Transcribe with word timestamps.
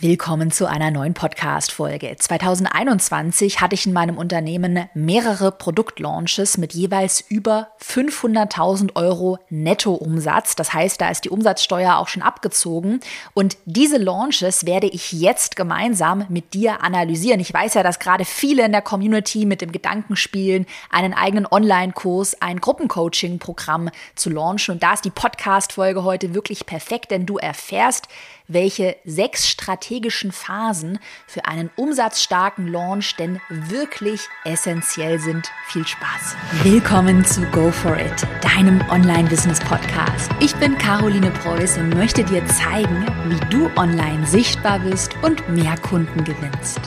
Willkommen 0.00 0.52
zu 0.52 0.66
einer 0.66 0.92
neuen 0.92 1.12
Podcast-Folge. 1.12 2.14
2021 2.16 3.60
hatte 3.60 3.74
ich 3.74 3.84
in 3.84 3.92
meinem 3.92 4.16
Unternehmen 4.16 4.88
mehrere 4.94 5.50
Produktlaunches 5.50 6.56
mit 6.56 6.72
jeweils 6.72 7.20
über 7.20 7.72
500.000 7.82 8.94
Euro 8.94 9.40
Nettoumsatz. 9.50 10.54
Das 10.54 10.72
heißt, 10.72 11.00
da 11.00 11.10
ist 11.10 11.24
die 11.24 11.30
Umsatzsteuer 11.30 11.96
auch 11.96 12.06
schon 12.06 12.22
abgezogen. 12.22 13.00
Und 13.34 13.56
diese 13.64 13.96
Launches 13.96 14.66
werde 14.66 14.86
ich 14.86 15.10
jetzt 15.10 15.56
gemeinsam 15.56 16.26
mit 16.28 16.54
dir 16.54 16.84
analysieren. 16.84 17.40
Ich 17.40 17.52
weiß 17.52 17.74
ja, 17.74 17.82
dass 17.82 17.98
gerade 17.98 18.24
viele 18.24 18.64
in 18.64 18.70
der 18.70 18.82
Community 18.82 19.46
mit 19.46 19.62
dem 19.62 19.72
Gedanken 19.72 20.14
spielen, 20.14 20.66
einen 20.90 21.12
eigenen 21.12 21.44
Online-Kurs, 21.44 22.40
ein 22.40 22.60
Gruppencoaching-Programm 22.60 23.90
zu 24.14 24.30
launchen. 24.30 24.74
Und 24.74 24.84
da 24.84 24.92
ist 24.92 25.04
die 25.04 25.10
Podcast-Folge 25.10 26.04
heute 26.04 26.34
wirklich 26.34 26.66
perfekt, 26.66 27.10
denn 27.10 27.26
du 27.26 27.38
erfährst, 27.38 28.06
welche 28.48 28.96
sechs 29.04 29.46
strategischen 29.48 30.32
Phasen 30.32 30.98
für 31.26 31.44
einen 31.44 31.70
umsatzstarken 31.76 32.66
Launch 32.66 33.14
denn 33.16 33.40
wirklich 33.48 34.22
essentiell 34.44 35.20
sind. 35.20 35.50
Viel 35.66 35.86
Spaß. 35.86 36.36
Willkommen 36.64 37.24
zu 37.24 37.42
Go 37.50 37.70
For 37.70 37.96
It, 37.96 38.26
deinem 38.42 38.80
Online-Business-Podcast. 38.90 40.30
Ich 40.40 40.54
bin 40.56 40.76
Caroline 40.78 41.30
Preuß 41.30 41.78
und 41.78 41.94
möchte 41.94 42.24
dir 42.24 42.44
zeigen, 42.46 43.06
wie 43.26 43.50
du 43.50 43.70
online 43.76 44.26
sichtbar 44.26 44.82
wirst 44.84 45.14
und 45.22 45.46
mehr 45.50 45.76
Kunden 45.76 46.24
gewinnst. 46.24 46.80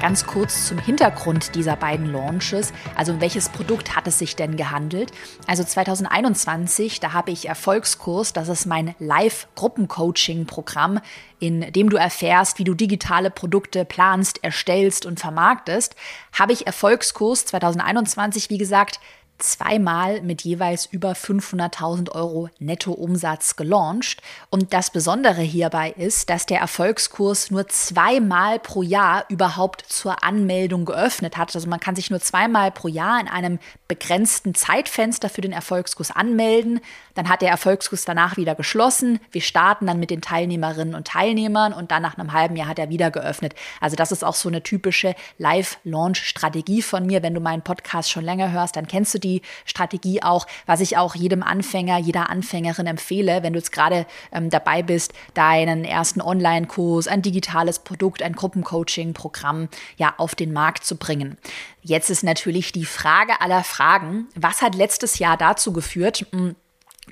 Ganz 0.00 0.26
kurz 0.26 0.68
zum 0.68 0.78
Hintergrund 0.78 1.56
dieser 1.56 1.74
beiden 1.74 2.12
Launches. 2.12 2.72
Also 2.94 3.14
um 3.14 3.20
welches 3.20 3.48
Produkt 3.48 3.96
hat 3.96 4.06
es 4.06 4.20
sich 4.20 4.36
denn 4.36 4.56
gehandelt? 4.56 5.10
Also 5.48 5.64
2021, 5.64 7.00
da 7.00 7.12
habe 7.12 7.32
ich 7.32 7.48
Erfolgskurs, 7.48 8.32
das 8.32 8.48
ist 8.48 8.64
mein 8.64 8.94
Live-Gruppencoaching-Programm, 9.00 11.00
in 11.40 11.72
dem 11.72 11.90
du 11.90 11.96
erfährst, 11.96 12.60
wie 12.60 12.64
du 12.64 12.74
digitale 12.74 13.30
Produkte 13.30 13.84
planst, 13.84 14.44
erstellst 14.44 15.04
und 15.04 15.18
vermarktest. 15.18 15.96
Habe 16.32 16.52
ich 16.52 16.68
Erfolgskurs 16.68 17.44
2021, 17.46 18.50
wie 18.50 18.58
gesagt, 18.58 19.00
zweimal 19.38 20.20
mit 20.22 20.42
jeweils 20.42 20.86
über 20.86 21.12
500.000 21.12 22.10
Euro 22.12 22.50
Nettoumsatz 22.58 23.56
gelauncht. 23.56 24.20
Und 24.50 24.72
das 24.72 24.90
Besondere 24.90 25.42
hierbei 25.42 25.94
ist, 25.96 26.28
dass 26.28 26.46
der 26.46 26.60
Erfolgskurs 26.60 27.50
nur 27.50 27.68
zweimal 27.68 28.58
pro 28.58 28.82
Jahr 28.82 29.24
überhaupt 29.28 29.84
zur 29.88 30.24
Anmeldung 30.24 30.84
geöffnet 30.84 31.36
hat. 31.36 31.54
Also 31.54 31.68
man 31.68 31.80
kann 31.80 31.96
sich 31.96 32.10
nur 32.10 32.20
zweimal 32.20 32.70
pro 32.70 32.88
Jahr 32.88 33.20
in 33.20 33.28
einem 33.28 33.58
begrenzten 33.86 34.54
Zeitfenster 34.54 35.28
für 35.28 35.40
den 35.40 35.52
Erfolgskurs 35.52 36.10
anmelden. 36.10 36.80
Dann 37.14 37.28
hat 37.28 37.42
der 37.42 37.50
Erfolgskurs 37.50 38.04
danach 38.04 38.36
wieder 38.36 38.54
geschlossen. 38.54 39.20
Wir 39.30 39.40
starten 39.40 39.86
dann 39.86 40.00
mit 40.00 40.10
den 40.10 40.20
Teilnehmerinnen 40.20 40.94
und 40.94 41.06
Teilnehmern 41.06 41.72
und 41.72 41.90
dann 41.90 42.02
nach 42.02 42.18
einem 42.18 42.32
halben 42.32 42.56
Jahr 42.56 42.68
hat 42.68 42.78
er 42.78 42.90
wieder 42.90 43.10
geöffnet. 43.10 43.54
Also 43.80 43.96
das 43.96 44.12
ist 44.12 44.24
auch 44.24 44.34
so 44.34 44.48
eine 44.48 44.62
typische 44.62 45.14
Live-Launch-Strategie 45.38 46.82
von 46.82 47.06
mir. 47.06 47.22
Wenn 47.22 47.34
du 47.34 47.40
meinen 47.40 47.62
Podcast 47.62 48.10
schon 48.10 48.24
länger 48.24 48.52
hörst, 48.52 48.76
dann 48.76 48.86
kennst 48.86 49.14
du 49.14 49.18
die 49.18 49.27
Strategie 49.64 50.22
auch, 50.22 50.46
was 50.66 50.80
ich 50.80 50.96
auch 50.96 51.14
jedem 51.14 51.42
Anfänger, 51.42 51.98
jeder 51.98 52.30
Anfängerin 52.30 52.86
empfehle, 52.86 53.42
wenn 53.42 53.52
du 53.52 53.58
jetzt 53.58 53.72
gerade 53.72 54.06
ähm, 54.32 54.50
dabei 54.50 54.82
bist, 54.82 55.12
deinen 55.34 55.84
ersten 55.84 56.20
Online-Kurs, 56.20 57.08
ein 57.08 57.22
digitales 57.22 57.78
Produkt, 57.80 58.22
ein 58.22 58.34
Gruppencoaching-Programm 58.34 59.68
ja 59.96 60.14
auf 60.16 60.34
den 60.34 60.52
Markt 60.52 60.84
zu 60.84 60.96
bringen. 60.96 61.36
Jetzt 61.82 62.10
ist 62.10 62.24
natürlich 62.24 62.72
die 62.72 62.84
Frage 62.84 63.40
aller 63.40 63.64
Fragen, 63.64 64.26
was 64.34 64.62
hat 64.62 64.74
letztes 64.74 65.18
Jahr 65.18 65.36
dazu 65.36 65.72
geführt, 65.72 66.26
hm, 66.32 66.54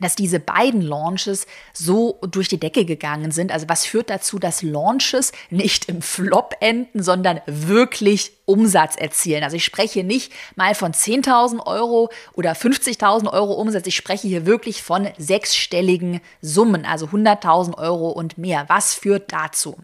dass 0.00 0.14
diese 0.14 0.40
beiden 0.40 0.82
Launches 0.82 1.46
so 1.72 2.18
durch 2.30 2.48
die 2.48 2.60
Decke 2.60 2.84
gegangen 2.84 3.30
sind. 3.30 3.52
Also 3.52 3.68
was 3.68 3.86
führt 3.86 4.10
dazu, 4.10 4.38
dass 4.38 4.62
Launches 4.62 5.32
nicht 5.50 5.88
im 5.88 6.02
Flop 6.02 6.54
enden, 6.60 7.02
sondern 7.02 7.40
wirklich 7.46 8.35
Umsatz 8.46 8.96
erzielen. 8.96 9.44
Also 9.44 9.56
ich 9.56 9.64
spreche 9.64 10.04
nicht 10.04 10.32
mal 10.54 10.74
von 10.74 10.92
10.000 10.92 11.66
Euro 11.66 12.10
oder 12.32 12.52
50.000 12.52 13.32
Euro 13.32 13.52
Umsatz. 13.54 13.86
Ich 13.86 13.96
spreche 13.96 14.26
hier 14.26 14.46
wirklich 14.46 14.82
von 14.82 15.08
sechsstelligen 15.18 16.20
Summen, 16.40 16.86
also 16.86 17.06
100.000 17.06 17.76
Euro 17.76 18.08
und 18.10 18.38
mehr. 18.38 18.64
Was 18.68 18.94
führt 18.94 19.32
dazu? 19.32 19.76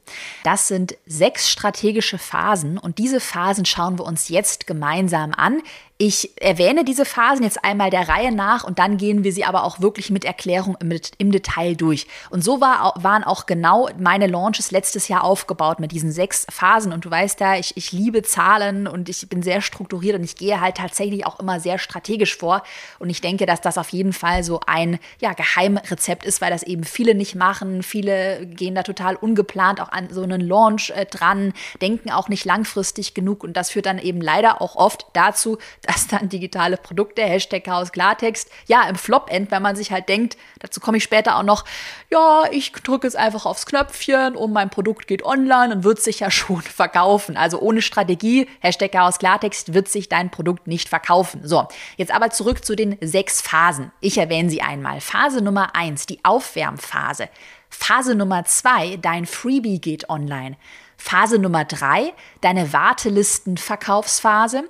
Das 0.45 0.69
sind 0.69 0.97
sechs 1.06 1.51
strategische 1.51 2.19
Phasen 2.19 2.78
und 2.78 2.99
diese 2.99 3.21
Phasen 3.21 3.65
schauen 3.67 3.99
wir 3.99 4.06
uns 4.06 4.28
jetzt 4.28 4.67
gemeinsam 4.67 5.33
an. 5.37 5.61
Ich 5.99 6.33
erwähne 6.43 6.84
diese 6.84 7.05
Phasen 7.05 7.45
jetzt 7.45 7.65
einmal 7.65 7.91
der 7.91 8.09
Reihe 8.09 8.33
nach 8.33 8.65
und 8.65 8.81
dann 8.81 8.97
gehen 8.97 9.22
wir 9.22 9.33
sie 9.33 9.45
aber 9.45 9.62
auch 9.62 9.81
wirklich 9.81 10.11
mit 10.11 10.25
Erklärung 10.25 10.77
im, 10.81 10.99
im 11.19 11.31
Detail 11.31 11.77
durch. 11.77 12.09
Und 12.31 12.43
so 12.43 12.61
war, 12.61 12.95
waren 12.97 13.22
auch 13.22 13.47
genau 13.47 13.89
meine 13.99 14.27
Launches 14.27 14.72
letztes 14.72 15.06
Jahr 15.06 15.22
aufgebaut 15.22 15.78
mit 15.78 15.93
diesen 15.93 16.11
sechs 16.11 16.45
Phasen. 16.51 16.93
Und 16.93 17.05
du 17.05 17.11
weißt 17.12 17.39
ja, 17.39 17.55
ich, 17.56 17.77
ich 17.77 17.93
liebe 17.93 18.22
Zahlen 18.22 18.52
Zahlen 18.53 18.87
und 18.87 19.09
ich 19.09 19.29
bin 19.29 19.43
sehr 19.43 19.61
strukturiert 19.61 20.17
und 20.17 20.25
ich 20.25 20.37
gehe 20.37 20.61
halt 20.61 20.77
tatsächlich 20.77 21.27
auch 21.27 21.41
immer 21.41 21.61
sehr 21.61 21.79
strategisch 21.79 22.37
vor. 22.37 22.63
Und 22.99 23.11
ich 23.11 23.21
denke, 23.21 23.47
dass 23.47 23.61
das 23.61 23.79
auf 23.79 23.91
jeden 23.91 24.13
Fall 24.13 24.45
so 24.45 24.61
ein 24.67 24.99
ja, 25.21 25.33
Geheimrezept 25.33 26.25
ist, 26.25 26.41
weil 26.41 26.51
das 26.51 26.63
eben 26.63 26.85
viele 26.85 27.15
nicht 27.15 27.35
machen. 27.35 27.83
Viele 27.83 28.47
gehen 28.47 28.75
da 28.75 28.83
total 28.83 29.17
ungeplant 29.17 29.81
auch 29.81 29.91
an 29.91 30.09
so 30.11 30.23
einen 30.23 30.41
Launch 30.41 30.91
äh, 30.91 31.07
dran, 31.07 31.53
denken 31.81 32.11
auch 32.11 32.29
nicht 32.29 32.45
langfristig 32.45 33.15
genug. 33.15 33.43
Und 33.43 33.57
das 33.57 33.71
führt 33.71 33.87
dann 33.87 33.99
eben 33.99 34.21
leider 34.21 34.61
auch 34.61 34.77
oft 34.77 35.07
dazu, 35.13 35.59
dass 35.83 36.09
dann 36.09 36.29
digitale 36.29 36.77
Produkte, 36.77 37.23
Hashtag 37.23 37.65
Chaos 37.65 37.93
Klartext, 37.93 38.51
ja, 38.67 38.89
im 38.89 38.97
Flop 38.97 39.31
end, 39.31 39.51
wenn 39.51 39.63
man 39.63 39.77
sich 39.77 39.93
halt 39.93 40.09
denkt, 40.09 40.37
dazu 40.59 40.81
komme 40.81 40.99
ich 40.99 41.05
später 41.05 41.37
auch 41.37 41.43
noch, 41.43 41.65
ja, 42.11 42.45
ich 42.51 42.73
drücke 42.73 43.07
es 43.07 43.17
einfach 43.17 43.47
aufs 43.47 43.67
Knöpfchen 43.67 44.37
und 44.37 44.53
mein 44.53 44.71
Produkt 44.71 45.07
geht 45.07 45.25
online 45.25 45.75
und 45.75 45.84
wird 45.84 46.03
sich 46.03 46.21
ja 46.21 46.31
schon 46.31 46.63
verkaufen. 46.63 47.37
Also 47.37 47.59
ohne 47.61 47.83
Strategie 47.83 48.41
Hashtag 48.60 48.92
Chaos 48.92 49.19
Klartext, 49.19 49.75
wird 49.75 49.88
sich 49.88 50.08
dein 50.08 50.30
Produkt 50.30 50.66
nicht 50.66 50.88
verkaufen. 50.88 51.41
So, 51.44 51.69
jetzt 51.97 52.12
aber 52.12 52.30
zurück 52.30 52.64
zu 52.64 52.76
den 52.76 52.97
sechs 53.00 53.41
Phasen. 53.41 53.92
Ich 54.00 54.19
erwähne 54.19 54.50
sie 54.50 54.62
einmal. 54.62 55.00
Phase 55.00 55.42
Nummer 55.42 55.75
eins, 55.75 56.06
die 56.06 56.25
Aufwärmphase. 56.25 57.28
Phase 57.70 58.14
Nummer 58.14 58.44
zwei, 58.44 58.97
dein 58.97 59.26
Freebie 59.26 59.80
geht 59.80 60.10
online. 60.10 60.56
Phase 60.97 61.38
Nummer 61.38 61.64
drei, 61.64 62.12
deine 62.41 62.72
Wartelistenverkaufsphase. 62.72 64.64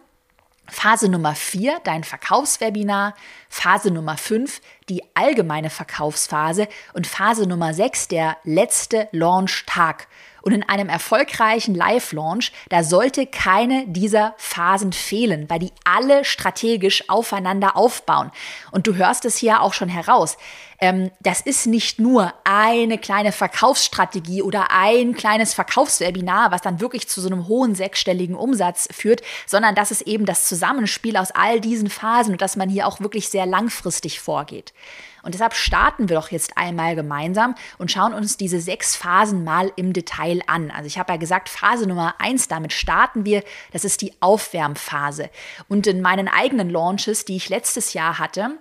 Phase 0.69 1.09
Nummer 1.11 1.35
vier, 1.35 1.81
dein 1.85 2.05
Verkaufswebinar. 2.05 3.15
Phase 3.49 3.91
Nummer 3.91 4.17
fünf, 4.17 4.61
die 4.89 5.03
allgemeine 5.15 5.69
Verkaufsphase. 5.69 6.69
Und 6.95 7.07
Phase 7.07 7.47
Nummer 7.47 7.75
sechs, 7.75 8.09
der 8.09 8.39
letzte 8.45 9.09
Launch-Tag. 9.11 10.07
Und 10.43 10.53
in 10.53 10.69
einem 10.69 10.89
erfolgreichen 10.89 11.75
Live-Launch, 11.75 12.53
da 12.69 12.85
sollte 12.85 13.27
keine 13.27 13.87
dieser 13.87 14.35
Phasen 14.37 14.93
fehlen, 14.93 15.49
weil 15.49 15.61
die 15.61 15.73
alle 15.85 16.25
strategisch 16.25 17.09
aufeinander 17.09 17.77
aufbauen. 17.77 18.31
Und 18.71 18.87
du 18.87 18.97
hörst 18.97 19.25
es 19.25 19.37
hier 19.37 19.63
auch 19.63 19.73
schon 19.73 19.89
heraus. 19.89 20.37
Ähm, 20.83 21.13
das 21.21 21.41
ist 21.41 21.67
nicht 21.67 22.01
nur 22.01 22.35
eine 22.43 22.99
kleine 22.99 23.31
Verkaufsstrategie 23.31 24.43
oder 24.43 24.73
ein 24.73 25.15
kleines 25.15 25.55
Verkaufswebinar, 25.55 26.51
was 26.51 26.61
dann 26.61 26.81
wirklich 26.81 27.09
zu 27.09 27.21
so 27.21 27.29
einem 27.29 27.47
hohen 27.47 27.77
sechsstelligen 27.77 28.35
Umsatz 28.35 28.89
führt, 28.91 29.23
sondern 29.47 29.77
das 29.77 29.93
ist 29.93 30.03
eben 30.03 30.27
das 30.27 30.49
Zusammenspiel 30.49 31.17
aus 31.17 31.31
all 31.31 31.61
diesen 31.61 31.89
Phasen 31.89 32.33
und 32.33 32.43
dass 32.43 32.57
man 32.57 32.69
hier 32.69 32.89
auch 32.89 33.01
wirklich 33.01 33.29
sehr 33.29 33.47
langfristig 33.47 34.19
vorgeht. 34.19 34.73
Und 35.23 35.35
deshalb 35.35 35.55
starten 35.55 36.09
wir 36.09 36.17
doch 36.17 36.31
jetzt 36.31 36.57
einmal 36.57 36.95
gemeinsam 36.95 37.55
und 37.79 37.91
schauen 37.91 38.13
uns 38.13 38.37
diese 38.37 38.61
sechs 38.61 38.97
Phasen 38.97 39.45
mal 39.45 39.73
im 39.77 39.93
Detail 39.93 40.41
an. 40.47 40.71
Also 40.71 40.87
ich 40.87 40.99
habe 40.99 41.13
ja 41.13 41.19
gesagt, 41.19 41.49
Phase 41.49 41.87
Nummer 41.87 42.15
eins, 42.19 42.49
damit 42.49 42.73
starten 42.73 43.25
wir. 43.25 43.43
Das 43.73 43.85
ist 43.85 44.03
die 44.03 44.13
Aufwärmphase. 44.21 45.31
Und 45.69 45.87
in 45.87 46.01
meinen 46.01 46.29
eigenen 46.29 46.71
Launches, 46.71 47.25
die 47.25 47.37
ich 47.37 47.49
letztes 47.49 47.93
Jahr 47.93 48.19
hatte, 48.19 48.59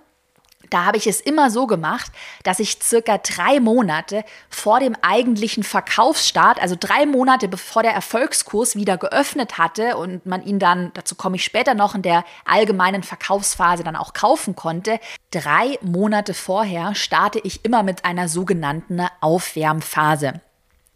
da 0.72 0.84
habe 0.84 0.96
ich 0.96 1.06
es 1.06 1.20
immer 1.20 1.50
so 1.50 1.66
gemacht, 1.66 2.10
dass 2.42 2.58
ich 2.58 2.78
circa 2.82 3.18
drei 3.18 3.60
Monate 3.60 4.24
vor 4.48 4.80
dem 4.80 4.96
eigentlichen 5.02 5.62
Verkaufsstart, 5.62 6.60
also 6.60 6.76
drei 6.78 7.06
Monate 7.06 7.48
bevor 7.48 7.82
der 7.82 7.92
Erfolgskurs 7.92 8.76
wieder 8.76 8.96
geöffnet 8.96 9.58
hatte 9.58 9.96
und 9.96 10.24
man 10.26 10.42
ihn 10.44 10.58
dann, 10.58 10.90
dazu 10.94 11.14
komme 11.14 11.36
ich 11.36 11.44
später 11.44 11.74
noch 11.74 11.94
in 11.94 12.02
der 12.02 12.24
allgemeinen 12.44 13.02
Verkaufsphase 13.02 13.84
dann 13.84 13.96
auch 13.96 14.12
kaufen 14.12 14.56
konnte, 14.56 14.98
drei 15.30 15.78
Monate 15.82 16.34
vorher 16.34 16.94
starte 16.94 17.40
ich 17.42 17.64
immer 17.64 17.82
mit 17.82 18.04
einer 18.04 18.28
sogenannten 18.28 19.06
Aufwärmphase. 19.20 20.40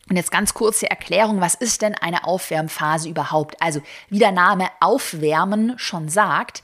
Und 0.09 0.17
jetzt 0.17 0.31
ganz 0.31 0.55
kurze 0.55 0.89
Erklärung, 0.89 1.41
was 1.41 1.55
ist 1.55 1.83
denn 1.83 1.95
eine 1.95 2.25
Aufwärmphase 2.25 3.09
überhaupt? 3.09 3.61
Also, 3.61 3.81
wie 4.09 4.21
der 4.21 4.31
Name 4.31 4.69
Aufwärmen 4.81 5.77
schon 5.79 6.09
sagt, 6.09 6.63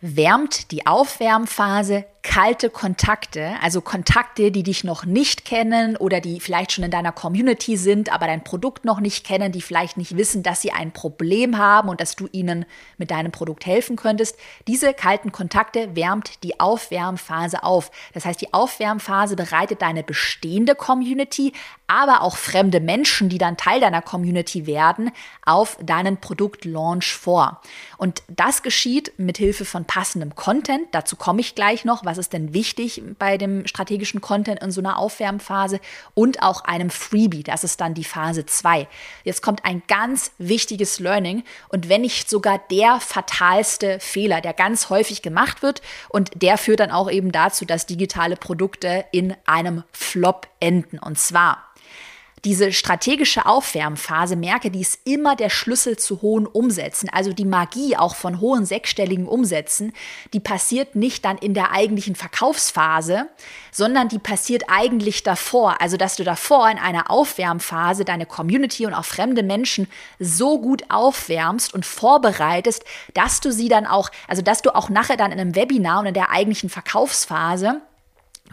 wärmt 0.00 0.70
die 0.70 0.86
Aufwärmphase 0.86 2.04
kalte 2.26 2.70
Kontakte, 2.70 3.54
also 3.62 3.80
Kontakte, 3.80 4.50
die 4.50 4.64
dich 4.64 4.82
noch 4.82 5.04
nicht 5.04 5.44
kennen 5.44 5.96
oder 5.96 6.20
die 6.20 6.40
vielleicht 6.40 6.72
schon 6.72 6.82
in 6.82 6.90
deiner 6.90 7.12
Community 7.12 7.76
sind, 7.76 8.12
aber 8.12 8.26
dein 8.26 8.42
Produkt 8.42 8.84
noch 8.84 8.98
nicht 8.98 9.24
kennen, 9.24 9.52
die 9.52 9.62
vielleicht 9.62 9.96
nicht 9.96 10.16
wissen, 10.16 10.42
dass 10.42 10.60
sie 10.60 10.72
ein 10.72 10.90
Problem 10.90 11.56
haben 11.56 11.88
und 11.88 12.00
dass 12.00 12.16
du 12.16 12.28
ihnen 12.32 12.66
mit 12.98 13.12
deinem 13.12 13.30
Produkt 13.30 13.64
helfen 13.64 13.94
könntest. 13.94 14.36
Diese 14.66 14.92
kalten 14.92 15.30
Kontakte 15.30 15.94
wärmt 15.94 16.42
die 16.42 16.58
Aufwärmphase 16.58 17.62
auf. 17.62 17.92
Das 18.12 18.24
heißt, 18.24 18.40
die 18.40 18.52
Aufwärmphase 18.52 19.36
bereitet 19.36 19.80
deine 19.80 20.02
bestehende 20.02 20.74
Community, 20.74 21.52
aber 21.86 22.22
auch 22.22 22.36
fremde 22.36 22.80
Menschen, 22.80 23.28
die 23.28 23.38
dann 23.38 23.56
Teil 23.56 23.80
deiner 23.80 24.02
Community 24.02 24.66
werden, 24.66 25.12
auf 25.44 25.78
deinen 25.80 26.16
Produktlaunch 26.16 27.14
vor. 27.14 27.60
Und 27.98 28.24
das 28.26 28.62
geschieht 28.62 29.12
mit 29.16 29.38
Hilfe 29.38 29.64
von 29.64 29.84
passendem 29.84 30.34
Content. 30.34 30.88
Dazu 30.90 31.14
komme 31.14 31.40
ich 31.40 31.54
gleich 31.54 31.84
noch, 31.84 32.04
was 32.04 32.15
ist 32.18 32.32
denn 32.32 32.54
wichtig 32.54 33.02
bei 33.18 33.38
dem 33.38 33.66
strategischen 33.66 34.20
Content 34.20 34.62
in 34.62 34.70
so 34.70 34.80
einer 34.80 34.98
Aufwärmphase 34.98 35.80
und 36.14 36.42
auch 36.42 36.62
einem 36.62 36.90
Freebie. 36.90 37.42
Das 37.42 37.64
ist 37.64 37.80
dann 37.80 37.94
die 37.94 38.04
Phase 38.04 38.46
2. 38.46 38.86
Jetzt 39.24 39.42
kommt 39.42 39.64
ein 39.64 39.82
ganz 39.88 40.32
wichtiges 40.38 41.00
Learning 41.00 41.44
und 41.68 41.88
wenn 41.88 42.02
nicht 42.02 42.30
sogar 42.30 42.60
der 42.70 43.00
fatalste 43.00 44.00
Fehler, 44.00 44.40
der 44.40 44.52
ganz 44.52 44.90
häufig 44.90 45.22
gemacht 45.22 45.62
wird 45.62 45.82
und 46.08 46.30
der 46.42 46.58
führt 46.58 46.80
dann 46.80 46.90
auch 46.90 47.10
eben 47.10 47.32
dazu, 47.32 47.64
dass 47.64 47.86
digitale 47.86 48.36
Produkte 48.36 49.04
in 49.12 49.34
einem 49.46 49.82
Flop 49.92 50.48
enden. 50.60 50.98
Und 50.98 51.18
zwar 51.18 51.65
diese 52.44 52.72
strategische 52.72 53.46
Aufwärmphase, 53.46 54.36
merke, 54.36 54.70
die 54.70 54.80
ist 54.80 55.00
immer 55.04 55.36
der 55.36 55.50
Schlüssel 55.50 55.96
zu 55.96 56.22
hohen 56.22 56.46
Umsätzen. 56.46 57.08
Also 57.08 57.32
die 57.32 57.44
Magie 57.44 57.96
auch 57.96 58.14
von 58.14 58.40
hohen 58.40 58.64
sechsstelligen 58.64 59.26
Umsätzen, 59.26 59.92
die 60.32 60.40
passiert 60.40 60.94
nicht 60.94 61.24
dann 61.24 61.38
in 61.38 61.54
der 61.54 61.72
eigentlichen 61.72 62.14
Verkaufsphase, 62.14 63.28
sondern 63.72 64.08
die 64.08 64.18
passiert 64.18 64.64
eigentlich 64.68 65.22
davor. 65.22 65.80
Also 65.80 65.96
dass 65.96 66.16
du 66.16 66.24
davor 66.24 66.70
in 66.70 66.78
einer 66.78 67.10
Aufwärmphase 67.10 68.04
deine 68.04 68.26
Community 68.26 68.86
und 68.86 68.94
auch 68.94 69.04
fremde 69.04 69.42
Menschen 69.42 69.88
so 70.18 70.60
gut 70.60 70.84
aufwärmst 70.88 71.74
und 71.74 71.84
vorbereitest, 71.84 72.84
dass 73.14 73.40
du 73.40 73.50
sie 73.50 73.68
dann 73.68 73.86
auch, 73.86 74.10
also 74.28 74.42
dass 74.42 74.62
du 74.62 74.74
auch 74.74 74.88
nachher 74.88 75.16
dann 75.16 75.32
in 75.32 75.40
einem 75.40 75.54
Webinar 75.54 76.00
und 76.00 76.06
in 76.06 76.14
der 76.14 76.30
eigentlichen 76.30 76.70
Verkaufsphase 76.70 77.80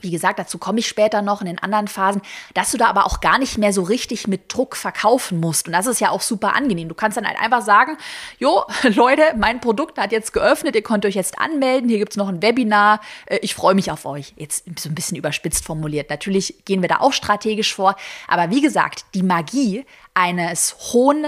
wie 0.04 0.12
gesagt, 0.12 0.38
dazu 0.38 0.58
komme 0.58 0.80
ich 0.80 0.88
später 0.88 1.22
noch 1.22 1.42
in 1.42 1.48
den 1.48 1.60
anderen 1.60 1.88
Phasen, 1.88 2.22
dass 2.54 2.72
du 2.72 2.78
da 2.78 2.88
aber 2.88 3.06
auch 3.06 3.22
gar 3.22 3.40
nicht 3.40 3.58
mehr 3.58 3.74
so 3.74 3.82
richtig 3.82 4.28
mit 4.28 4.54
Druck 4.54 4.76
verkaufen 4.76 5.40
musst. 5.40 5.68
Und 5.68 5.74
das 5.74 5.88
ist 5.88 6.02
ja 6.02 6.10
auch 6.10 6.22
super 6.22 6.56
angenehm. 6.56 6.90
Du 6.90 6.96
kannst 6.96 7.18
dann 7.18 7.26
halt 7.26 7.40
einfach 7.40 7.62
sagen, 7.62 7.98
jo, 8.38 8.64
Leute, 8.84 9.24
mein 9.38 9.62
Produkt 9.62 9.98
hat 9.98 10.12
jetzt 10.12 10.34
geöffnet, 10.34 10.76
ihr 10.76 10.84
könnt 10.84 11.06
euch 11.06 11.16
jetzt 11.16 11.40
anmelden, 11.40 11.90
hier 11.90 12.00
gibt 12.00 12.14
es 12.14 12.18
noch 12.18 12.28
ein 12.28 12.42
Webinar, 12.42 13.00
äh, 13.26 13.40
ich 13.42 13.56
freue 13.56 13.76
mich 13.76 13.92
auf 13.92 14.06
euch. 14.06 14.34
Jetzt 14.36 14.66
so 14.78 14.90
ein 14.90 14.96
bisschen 14.96 15.18
überspitzt 15.18 15.66
formuliert. 15.66 16.10
Natürlich 16.10 16.66
gehen 16.66 16.82
wir 16.82 16.90
da 16.90 17.00
auch 17.00 17.14
strategisch 17.14 17.74
vor, 17.74 17.96
aber 18.28 18.50
wie 18.50 18.62
gesagt, 18.62 19.06
die 19.14 19.24
Magie 19.24 19.86
eines 20.14 20.76
hohen 20.92 21.26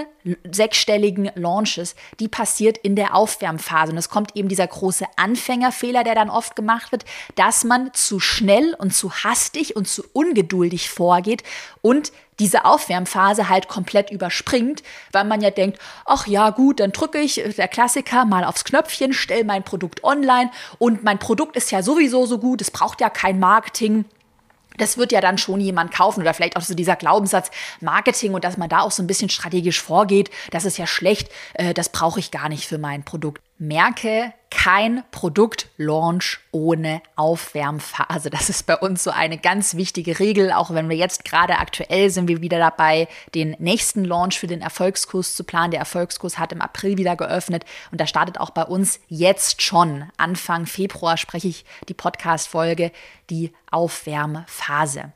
sechsstelligen 0.50 1.30
Launches, 1.34 1.96
die 2.20 2.28
passiert 2.28 2.78
in 2.78 2.94
der 2.96 3.14
Aufwärmphase. 3.14 3.92
Und 3.92 3.98
es 3.98 4.10
kommt 4.10 4.36
eben 4.36 4.48
dieser 4.48 4.66
große 4.66 5.06
Anfängerfehler, 5.16 6.04
der 6.04 6.14
dann 6.14 6.30
oft 6.30 6.56
gemacht 6.56 6.92
wird, 6.92 7.04
dass 7.34 7.64
man 7.64 7.92
zu 7.94 8.20
schnell 8.20 8.74
und 8.78 8.94
zu 8.94 9.12
hastig 9.12 9.76
und 9.76 9.88
zu 9.88 10.04
ungeduldig 10.12 10.88
vorgeht 10.90 11.42
und 11.82 12.12
diese 12.38 12.64
Aufwärmphase 12.64 13.48
halt 13.48 13.66
komplett 13.66 14.10
überspringt, 14.10 14.82
weil 15.10 15.24
man 15.24 15.40
ja 15.40 15.50
denkt, 15.50 15.78
ach 16.04 16.26
ja 16.26 16.50
gut, 16.50 16.80
dann 16.80 16.92
drücke 16.92 17.18
ich, 17.18 17.44
äh, 17.44 17.48
der 17.52 17.68
Klassiker, 17.68 18.24
mal 18.24 18.44
aufs 18.44 18.64
Knöpfchen, 18.64 19.12
stelle 19.12 19.44
mein 19.44 19.62
Produkt 19.62 20.04
online 20.04 20.50
und 20.78 21.02
mein 21.02 21.18
Produkt 21.18 21.56
ist 21.56 21.70
ja 21.70 21.82
sowieso 21.82 22.26
so 22.26 22.38
gut, 22.38 22.60
es 22.60 22.70
braucht 22.70 23.00
ja 23.00 23.08
kein 23.08 23.40
Marketing 23.40 24.04
das 24.78 24.98
wird 24.98 25.12
ja 25.12 25.20
dann 25.20 25.38
schon 25.38 25.60
jemand 25.60 25.92
kaufen 25.92 26.20
oder 26.20 26.34
vielleicht 26.34 26.56
auch 26.56 26.62
so 26.62 26.74
dieser 26.74 26.96
Glaubenssatz 26.96 27.50
Marketing 27.80 28.34
und 28.34 28.44
dass 28.44 28.56
man 28.56 28.68
da 28.68 28.80
auch 28.80 28.90
so 28.90 29.02
ein 29.02 29.06
bisschen 29.06 29.28
strategisch 29.28 29.80
vorgeht, 29.80 30.30
das 30.50 30.64
ist 30.64 30.78
ja 30.78 30.86
schlecht, 30.86 31.30
äh, 31.54 31.74
das 31.74 31.88
brauche 31.88 32.20
ich 32.20 32.30
gar 32.30 32.48
nicht 32.48 32.66
für 32.66 32.78
mein 32.78 33.04
Produkt. 33.04 33.42
Merke, 33.58 34.32
kein 34.50 35.02
Produktlaunch 35.10 36.38
ohne 36.52 37.02
Aufwärmphase. 37.16 38.30
Das 38.30 38.48
ist 38.48 38.66
bei 38.66 38.76
uns 38.76 39.04
so 39.04 39.10
eine 39.10 39.38
ganz 39.38 39.74
wichtige 39.74 40.18
Regel, 40.18 40.52
auch 40.52 40.72
wenn 40.72 40.88
wir 40.88 40.96
jetzt 40.96 41.24
gerade 41.24 41.58
aktuell 41.58 42.10
sind 42.10 42.28
wir 42.28 42.40
wieder 42.40 42.58
dabei, 42.58 43.08
den 43.34 43.56
nächsten 43.58 44.04
Launch 44.04 44.38
für 44.38 44.46
den 44.46 44.60
Erfolgskurs 44.60 45.34
zu 45.34 45.44
planen. 45.44 45.70
Der 45.70 45.80
Erfolgskurs 45.80 46.38
hat 46.38 46.52
im 46.52 46.60
April 46.60 46.98
wieder 46.98 47.16
geöffnet 47.16 47.64
und 47.90 48.00
da 48.00 48.06
startet 48.06 48.40
auch 48.40 48.50
bei 48.50 48.64
uns 48.64 49.00
jetzt 49.08 49.62
schon 49.62 50.04
Anfang 50.16 50.66
Februar 50.66 51.16
spreche 51.16 51.48
ich 51.48 51.64
die 51.88 51.94
Podcast 51.94 52.48
Folge 52.48 52.92
die 53.30 53.52
Aufwärmphase. 53.70 55.12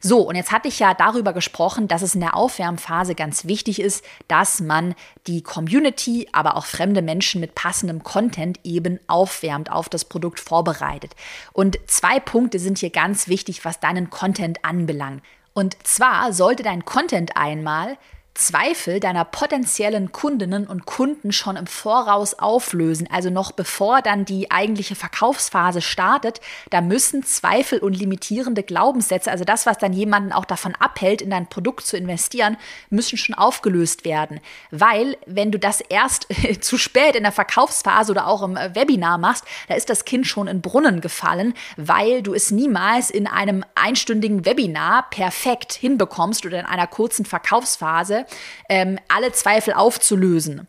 So, 0.00 0.20
und 0.20 0.36
jetzt 0.36 0.52
hatte 0.52 0.68
ich 0.68 0.78
ja 0.78 0.94
darüber 0.94 1.32
gesprochen, 1.32 1.88
dass 1.88 2.02
es 2.02 2.14
in 2.14 2.20
der 2.20 2.36
Aufwärmphase 2.36 3.14
ganz 3.14 3.46
wichtig 3.46 3.80
ist, 3.80 4.04
dass 4.28 4.60
man 4.60 4.94
die 5.26 5.42
Community, 5.42 6.28
aber 6.32 6.56
auch 6.56 6.66
fremde 6.66 7.02
Menschen 7.02 7.40
mit 7.40 7.56
passendem 7.56 8.04
Content 8.04 8.60
eben 8.68 9.00
aufwärmt, 9.06 9.70
auf 9.70 9.88
das 9.88 10.04
Produkt 10.04 10.40
vorbereitet. 10.40 11.14
Und 11.52 11.78
zwei 11.86 12.20
Punkte 12.20 12.58
sind 12.58 12.78
hier 12.78 12.90
ganz 12.90 13.28
wichtig, 13.28 13.64
was 13.64 13.80
deinen 13.80 14.10
Content 14.10 14.64
anbelangt. 14.64 15.22
Und 15.54 15.76
zwar 15.84 16.32
sollte 16.32 16.62
dein 16.62 16.84
Content 16.84 17.36
einmal 17.36 17.98
Zweifel 18.38 19.00
deiner 19.00 19.24
potenziellen 19.24 20.12
Kundinnen 20.12 20.68
und 20.68 20.86
Kunden 20.86 21.32
schon 21.32 21.56
im 21.56 21.66
Voraus 21.66 22.34
auflösen, 22.34 23.08
also 23.10 23.30
noch 23.30 23.50
bevor 23.50 24.00
dann 24.00 24.24
die 24.24 24.52
eigentliche 24.52 24.94
Verkaufsphase 24.94 25.80
startet, 25.80 26.40
da 26.70 26.80
müssen 26.80 27.24
Zweifel 27.24 27.80
und 27.80 27.94
limitierende 27.94 28.62
Glaubenssätze, 28.62 29.32
also 29.32 29.44
das, 29.44 29.66
was 29.66 29.78
dann 29.78 29.92
jemanden 29.92 30.32
auch 30.32 30.44
davon 30.44 30.76
abhält, 30.76 31.20
in 31.20 31.30
dein 31.30 31.48
Produkt 31.48 31.84
zu 31.84 31.96
investieren, 31.96 32.56
müssen 32.90 33.18
schon 33.18 33.34
aufgelöst 33.34 34.04
werden. 34.04 34.38
Weil, 34.70 35.16
wenn 35.26 35.50
du 35.50 35.58
das 35.58 35.80
erst 35.80 36.28
zu 36.60 36.78
spät 36.78 37.16
in 37.16 37.24
der 37.24 37.32
Verkaufsphase 37.32 38.12
oder 38.12 38.28
auch 38.28 38.42
im 38.42 38.54
Webinar 38.54 39.18
machst, 39.18 39.44
da 39.66 39.74
ist 39.74 39.90
das 39.90 40.04
Kind 40.04 40.28
schon 40.28 40.46
in 40.46 40.60
Brunnen 40.60 41.00
gefallen, 41.00 41.54
weil 41.76 42.22
du 42.22 42.34
es 42.34 42.52
niemals 42.52 43.10
in 43.10 43.26
einem 43.26 43.64
einstündigen 43.74 44.44
Webinar 44.44 45.10
perfekt 45.10 45.72
hinbekommst 45.72 46.46
oder 46.46 46.60
in 46.60 46.66
einer 46.66 46.86
kurzen 46.86 47.24
Verkaufsphase, 47.24 48.26
ähm, 48.68 48.98
alle 49.08 49.32
Zweifel 49.32 49.74
aufzulösen. 49.74 50.66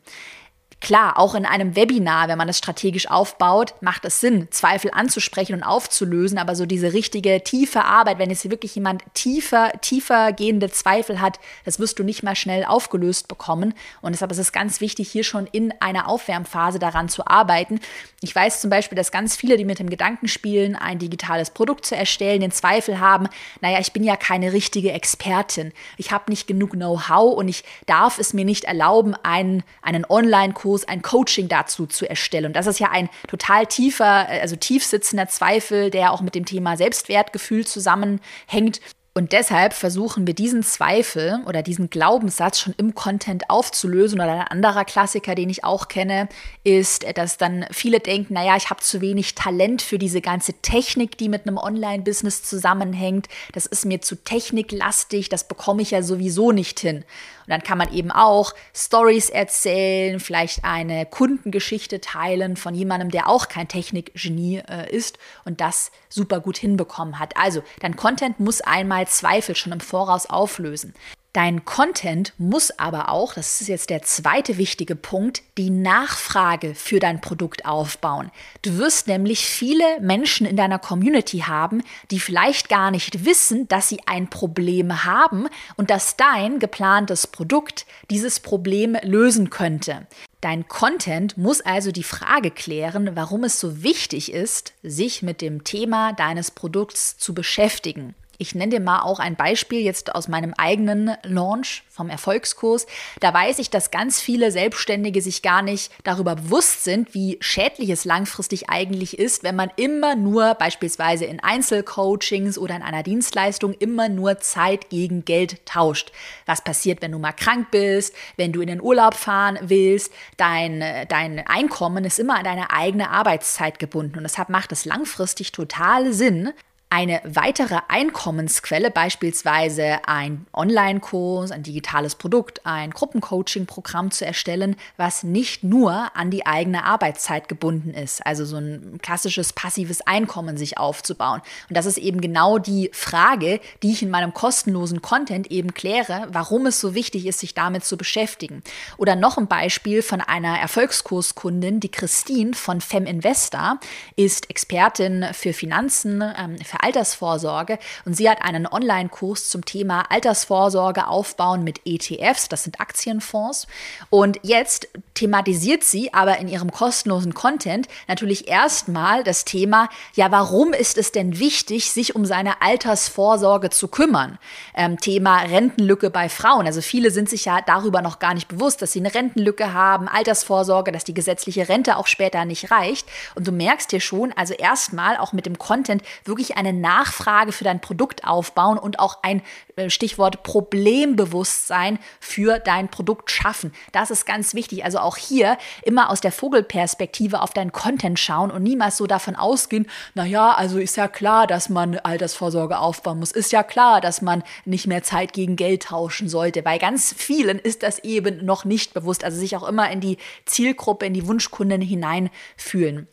Klar, 0.82 1.20
auch 1.20 1.36
in 1.36 1.46
einem 1.46 1.76
Webinar, 1.76 2.30
wenn 2.30 2.38
man 2.38 2.48
es 2.48 2.58
strategisch 2.58 3.10
aufbaut, 3.10 3.74
macht 3.82 4.06
es 4.06 4.22
Sinn, 4.22 4.48
Zweifel 4.50 4.92
anzusprechen 4.94 5.54
und 5.54 5.64
aufzulösen, 5.64 6.38
aber 6.38 6.56
so 6.56 6.66
diese 6.66 6.94
richtige 6.94 7.44
tiefe 7.44 7.84
Arbeit, 7.84 8.18
wenn 8.18 8.30
jetzt 8.30 8.50
wirklich 8.50 8.76
jemand 8.76 9.04
tiefer, 9.14 9.74
tiefer 9.82 10.32
gehende 10.32 10.72
Zweifel 10.72 11.20
hat, 11.20 11.38
das 11.66 11.80
wirst 11.80 12.00
du 12.00 12.04
nicht 12.04 12.24
mal 12.24 12.36
schnell 12.36 12.64
aufgelöst 12.64 13.28
bekommen. 13.28 13.74
Und 14.02 14.14
deshalb 14.14 14.32
ist 14.32 14.38
es 14.38 14.54
ganz 14.54 14.80
wichtig, 14.80 15.12
hier 15.12 15.26
schon 15.26 15.48
in 15.48 15.74
einer 15.82 16.08
Aufwärmphase 16.08 16.80
daran 16.80 17.10
zu 17.10 17.28
arbeiten. 17.28 17.82
Ich 18.22 18.34
weiß 18.34 18.62
zum 18.62 18.70
Beispiel, 18.70 18.96
dass 18.96 19.12
ganz 19.12 19.36
viele, 19.36 19.58
die 19.58 19.66
mit 19.66 19.80
dem 19.80 19.90
Gedanken 19.90 20.30
spielen, 20.30 20.78
ein 20.78 20.98
digitales 20.98 21.50
Produkt 21.50 21.86
zu 21.86 21.98
erstellen, 21.98 22.40
den 22.40 22.52
Zweifel 22.52 23.02
haben, 23.02 23.28
naja, 23.60 23.80
ich 23.82 23.92
bin 23.92 24.04
ja 24.04 24.16
keine 24.16 24.54
richtige 24.54 24.94
Expertin. 24.94 25.74
Ich 25.98 26.14
habe 26.14 26.32
nicht 26.32 26.48
genug 26.48 26.72
Know-how 26.72 27.38
und 27.38 27.50
ich 27.50 27.66
darf 27.86 28.18
es 28.18 28.34
mir 28.34 28.46
nicht 28.46 28.64
erlauben, 28.64 29.14
einen, 29.24 29.64
einen 29.82 30.06
Online-Kurs 30.08 30.69
Kurs 30.70 30.88
ein 30.88 31.02
Coaching 31.02 31.48
dazu 31.48 31.88
zu 31.88 32.08
erstellen. 32.08 32.46
Und 32.46 32.56
das 32.56 32.68
ist 32.68 32.80
ja 32.80 32.92
ein 32.92 33.10
total 33.28 33.66
tiefer, 33.66 34.28
also 34.28 34.56
tief 34.56 34.86
sitzender 34.86 35.28
Zweifel, 35.28 35.90
der 35.90 36.14
auch 36.14 36.22
mit 36.22 36.36
dem 36.36 36.46
Thema 36.46 36.78
Selbstwertgefühl 36.78 37.66
zusammenhängt. 37.66 38.80
Und 39.16 39.34
deshalb 39.34 39.74
versuchen 39.74 40.28
wir 40.28 40.36
diesen 40.36 40.62
Zweifel 40.62 41.40
oder 41.48 41.64
diesen 41.64 41.90
Glaubenssatz 41.90 42.60
schon 42.60 42.76
im 42.78 42.94
Content 42.94 43.50
aufzulösen. 43.50 44.22
Oder 44.22 44.34
ein 44.34 44.48
anderer 44.48 44.86
Klassiker, 44.86 45.34
den 45.34 45.50
ich 45.50 45.64
auch 45.64 45.88
kenne, 45.88 46.30
ist, 46.64 47.04
dass 47.18 47.38
dann 47.38 47.66
viele 47.72 48.00
denken, 48.00 48.36
naja, 48.36 48.56
ich 48.56 48.70
habe 48.70 48.82
zu 48.82 49.02
wenig 49.02 49.34
Talent 49.34 49.82
für 49.82 49.98
diese 49.98 50.22
ganze 50.22 50.54
Technik, 50.62 51.18
die 51.18 51.30
mit 51.30 51.48
einem 51.48 51.58
Online-Business 51.58 52.44
zusammenhängt. 52.44 53.28
Das 53.54 53.66
ist 53.66 53.86
mir 53.86 54.02
zu 54.02 54.16
techniklastig, 54.16 55.30
das 55.30 55.48
bekomme 55.48 55.82
ich 55.82 55.92
ja 55.92 56.04
sowieso 56.04 56.52
nicht 56.52 56.80
hin. 56.80 57.04
Und 57.50 57.54
dann 57.54 57.64
kann 57.64 57.80
man 57.80 57.92
eben 57.92 58.12
auch 58.12 58.54
Stories 58.76 59.32
erzählen, 59.32 60.20
vielleicht 60.20 60.64
eine 60.64 61.08
Kundengeschichte 61.08 62.00
teilen 62.00 62.58
von 62.58 62.76
jemandem, 62.76 63.10
der 63.10 63.28
auch 63.28 63.48
kein 63.48 63.68
Technikgenie 63.68 64.62
äh, 64.70 64.96
ist 64.96 65.18
und 65.46 65.60
das 65.60 65.92
super 66.10 66.42
gut 66.42 66.60
hinbekommen 66.60 67.18
hat. 67.18 67.36
Also, 67.38 67.64
dein 67.80 67.96
Content 67.96 68.40
muss 68.40 68.62
einmal 68.62 69.08
Zweifel 69.08 69.56
schon 69.56 69.74
im 69.74 69.80
Voraus 69.80 70.28
auflösen. 70.28 70.94
Dein 71.34 71.64
Content 71.64 72.34
muss 72.40 72.72
aber 72.80 73.10
auch, 73.10 73.36
das 73.36 73.62
ist 73.62 73.68
jetzt 73.68 73.92
der 73.92 74.02
zweite 74.02 74.58
wichtige 74.58 74.96
Punkt, 74.96 75.44
die 75.60 75.70
Nachfrage 75.70 76.74
für 76.74 77.00
dein 77.00 77.22
Produkt 77.22 77.66
aufbauen. 77.66 78.32
Du 78.64 78.80
wirst 78.80 79.08
nämlich 79.08 79.46
viele 79.46 79.84
Menschen 80.02 80.48
in 80.48 80.56
deiner 80.56 80.80
Community 80.80 81.42
haben, 81.42 81.84
die 82.10 82.20
vielleicht 82.20 82.68
gar 82.68 82.90
nicht 82.90 83.26
wissen, 83.26 83.68
dass 83.68 83.90
sie 83.90 84.00
ein 84.08 84.32
Problem 84.32 85.06
haben 85.06 85.48
und 85.78 85.92
dass 85.92 86.18
dein 86.18 86.58
geplantes 86.58 87.28
Produkt 87.28 87.86
dieses 88.10 88.40
Problem 88.40 88.98
lösen 89.04 89.52
könnte. 89.52 90.08
Dein 90.42 90.68
Content 90.68 91.38
muss 91.38 91.62
also 91.62 91.92
die 91.92 92.04
Frage 92.04 92.50
klären, 92.50 93.16
warum 93.16 93.44
es 93.44 93.60
so 93.60 93.84
wichtig 93.84 94.32
ist, 94.32 94.74
sich 94.82 95.22
mit 95.22 95.42
dem 95.42 95.64
Thema 95.64 96.14
deines 96.14 96.50
Produkts 96.50 97.20
zu 97.20 97.36
beschäftigen. 97.36 98.16
Ich 98.42 98.56
nenne 98.56 98.72
dir 98.72 98.80
mal 98.80 99.02
auch 99.02 99.20
ein 99.20 99.36
Beispiel 99.36 99.82
jetzt 99.82 100.16
aus 100.16 100.30
meinem 100.30 100.54
eigenen 100.58 101.12
Launch 101.24 101.84
vom 101.90 102.10
Erfolgskurs. 102.10 102.88
Da 103.20 103.34
weiß 103.34 103.60
ich, 103.60 103.70
dass 103.70 103.92
ganz 103.92 104.22
viele 104.22 104.54
Selbstständige 104.54 105.22
sich 105.22 105.42
gar 105.42 105.62
nicht 105.62 105.92
darüber 106.06 106.38
bewusst 106.38 106.86
sind, 106.86 107.14
wie 107.14 107.38
schädlich 107.42 107.90
es 107.90 108.06
langfristig 108.06 108.70
eigentlich 108.70 109.20
ist, 109.20 109.44
wenn 109.44 109.58
man 109.58 109.70
immer 109.76 110.16
nur 110.16 110.56
beispielsweise 110.56 111.26
in 111.26 111.42
Einzelcoachings 111.42 112.58
oder 112.58 112.78
in 112.78 112.82
einer 112.82 113.04
Dienstleistung 113.04 113.74
immer 113.74 114.08
nur 114.08 114.40
Zeit 114.40 114.90
gegen 114.90 115.26
Geld 115.26 115.66
tauscht. 115.66 116.14
Was 116.46 116.64
passiert, 116.64 117.02
wenn 117.02 117.12
du 117.12 117.20
mal 117.20 117.34
krank 117.34 117.72
bist, 117.72 118.16
wenn 118.38 118.54
du 118.54 118.62
in 118.62 118.68
den 118.68 118.82
Urlaub 118.82 119.16
fahren 119.16 119.60
willst? 119.64 120.14
Dein, 120.38 120.82
dein 121.10 121.46
Einkommen 121.46 122.06
ist 122.06 122.20
immer 122.20 122.38
an 122.38 122.46
deine 122.46 122.72
eigene 122.72 123.10
Arbeitszeit 123.10 123.80
gebunden 123.80 124.16
und 124.16 124.24
deshalb 124.24 124.48
macht 124.48 124.72
es 124.72 124.86
langfristig 124.86 125.52
total 125.52 126.14
Sinn, 126.14 126.54
eine 126.92 127.22
weitere 127.24 127.78
Einkommensquelle, 127.88 128.90
beispielsweise 128.90 130.00
ein 130.08 130.48
Online-Kurs, 130.54 131.52
ein 131.52 131.62
digitales 131.62 132.16
Produkt, 132.16 132.66
ein 132.66 132.90
Gruppencoaching-Programm 132.90 134.10
zu 134.10 134.26
erstellen, 134.26 134.76
was 134.98 135.22
nicht 135.22 135.64
nur 135.64 136.16
an 136.16 136.32
die 136.32 136.48
eigene 136.48 136.86
Arbeitszeit 136.86 137.48
gebunden 137.48 137.94
ist, 137.94 138.26
also 138.26 138.44
so 138.44 138.58
ein 138.58 138.98
klassisches 139.04 139.54
passives 139.54 140.02
Einkommen 140.08 140.58
sich 140.58 140.80
aufzubauen. 140.80 141.42
Und 141.70 141.78
das 141.78 141.86
ist 141.86 142.00
eben 142.00 142.22
genau 142.22 142.58
die 142.58 142.90
Frage, 142.92 143.60
die 143.84 143.92
ich 143.92 144.02
in 144.02 144.10
meinem 144.10 144.34
kostenlosen 144.34 145.04
Content 145.04 145.52
eben 145.52 145.76
kläre, 145.76 146.28
warum 146.32 146.66
es 146.66 146.80
so 146.80 146.96
wichtig 146.96 147.28
ist, 147.28 147.40
sich 147.40 147.54
damit 147.54 147.86
zu 147.86 147.98
beschäftigen. 147.98 148.64
Oder 148.98 149.16
noch 149.16 149.38
ein 149.38 149.48
Beispiel 149.48 150.02
von 150.02 150.22
einer 150.22 150.58
Erfolgskurskundin, 150.58 151.82
die 151.82 151.92
Christine 151.92 152.56
von 152.56 152.82
FemInvestor, 152.82 153.80
ist 154.16 154.50
Expertin 154.50 155.28
für 155.34 155.54
Finanzen, 155.54 156.24
ähm, 156.36 156.56
Altersvorsorge 156.80 157.80
und 158.06 158.16
sie 158.16 158.30
hat 158.30 158.42
einen 158.42 158.68
Online-Kurs 158.68 159.50
zum 159.50 159.66
Thema 159.66 160.06
Altersvorsorge 160.10 161.08
aufbauen 161.08 161.64
mit 161.64 161.82
ETFs, 161.86 162.50
das 162.50 162.64
sind 162.64 162.80
Aktienfonds. 162.80 163.68
Und 164.10 164.40
jetzt 164.44 164.88
thematisiert 165.14 165.84
sie 165.84 166.14
aber 166.14 166.38
in 166.38 166.48
ihrem 166.48 166.72
kostenlosen 166.72 167.34
Content 167.34 167.88
natürlich 168.08 168.48
erstmal 168.48 169.24
das 169.24 169.46
Thema, 169.46 169.90
ja, 170.16 170.32
warum 170.32 170.74
ist 170.74 170.98
es 170.98 171.12
denn 171.12 171.40
wichtig, 171.40 171.92
sich 171.92 172.16
um 172.16 172.26
seine 172.26 172.62
Altersvorsorge 172.62 173.70
zu 173.70 173.88
kümmern? 173.88 174.38
Ähm, 174.74 174.98
Thema 175.00 175.40
Rentenlücke 175.42 176.10
bei 176.10 176.30
Frauen. 176.30 176.66
Also 176.66 176.82
viele 176.82 177.12
sind 177.12 177.30
sich 177.30 177.46
ja 177.46 177.60
darüber 177.62 178.02
noch 178.02 178.20
gar 178.20 178.34
nicht 178.34 178.48
bewusst, 178.48 178.82
dass 178.82 178.94
sie 178.94 179.00
eine 179.00 179.14
Rentenlücke 179.14 179.74
haben, 179.74 180.08
Altersvorsorge, 180.08 180.92
dass 180.92 181.04
die 181.04 181.14
gesetzliche 181.14 181.68
Rente 181.68 181.98
auch 181.98 182.08
später 182.08 182.46
nicht 182.46 182.72
reicht. 182.72 183.08
Und 183.36 183.48
du 183.48 183.52
merkst 183.52 183.92
hier 183.92 184.00
schon, 184.00 184.32
also 184.34 184.54
erstmal 184.54 185.18
auch 185.18 185.34
mit 185.34 185.46
dem 185.46 185.58
Content 185.58 186.04
wirklich 186.24 186.58
eine 186.58 186.69
eine 186.70 186.80
Nachfrage 186.80 187.52
für 187.52 187.64
dein 187.64 187.82
Produkt 187.82 188.26
aufbauen 188.26 188.78
und 188.78 189.00
auch 189.00 189.20
ein 189.24 189.42
äh, 189.76 189.90
Stichwort 189.90 190.44
Problembewusstsein 190.44 192.00
für 192.20 192.60
dein 192.60 192.90
Produkt 192.90 193.32
schaffen. 193.32 193.74
Das 193.92 194.12
ist 194.12 194.26
ganz 194.26 194.54
wichtig. 194.54 194.86
Also 194.86 195.00
auch 195.00 195.18
hier 195.18 195.58
immer 195.84 196.10
aus 196.10 196.22
der 196.22 196.32
Vogelperspektive 196.32 197.42
auf 197.42 197.54
deinen 197.54 197.72
Content 197.72 198.20
schauen 198.20 198.52
und 198.52 198.64
niemals 198.64 198.98
so 198.98 199.08
davon 199.08 199.36
ausgehen, 199.36 199.88
naja, 200.14 200.52
also 200.52 200.80
ist 200.80 200.98
ja 200.98 201.08
klar, 201.08 201.48
dass 201.48 201.70
man 201.70 201.98
Altersvorsorge 201.98 202.80
aufbauen 202.80 203.20
muss. 203.20 203.32
Ist 203.32 203.52
ja 203.52 203.64
klar, 203.64 204.02
dass 204.02 204.22
man 204.22 204.44
nicht 204.66 204.88
mehr 204.88 205.04
Zeit 205.04 205.34
gegen 205.34 205.56
Geld 205.56 205.84
tauschen 205.84 206.30
sollte. 206.30 206.62
Bei 206.62 206.78
ganz 206.78 207.14
vielen 207.18 207.60
ist 207.60 207.84
das 207.84 208.00
eben 208.00 208.46
noch 208.46 208.66
nicht 208.66 208.94
bewusst. 208.94 209.24
Also 209.24 209.40
sich 209.40 209.56
auch 209.56 209.68
immer 209.68 209.90
in 209.92 210.02
die 210.02 210.18
Zielgruppe, 210.46 211.06
in 211.06 211.14
die 211.14 211.28
Wunschkunden 211.28 211.82
hineinfühlen. 211.82 213.08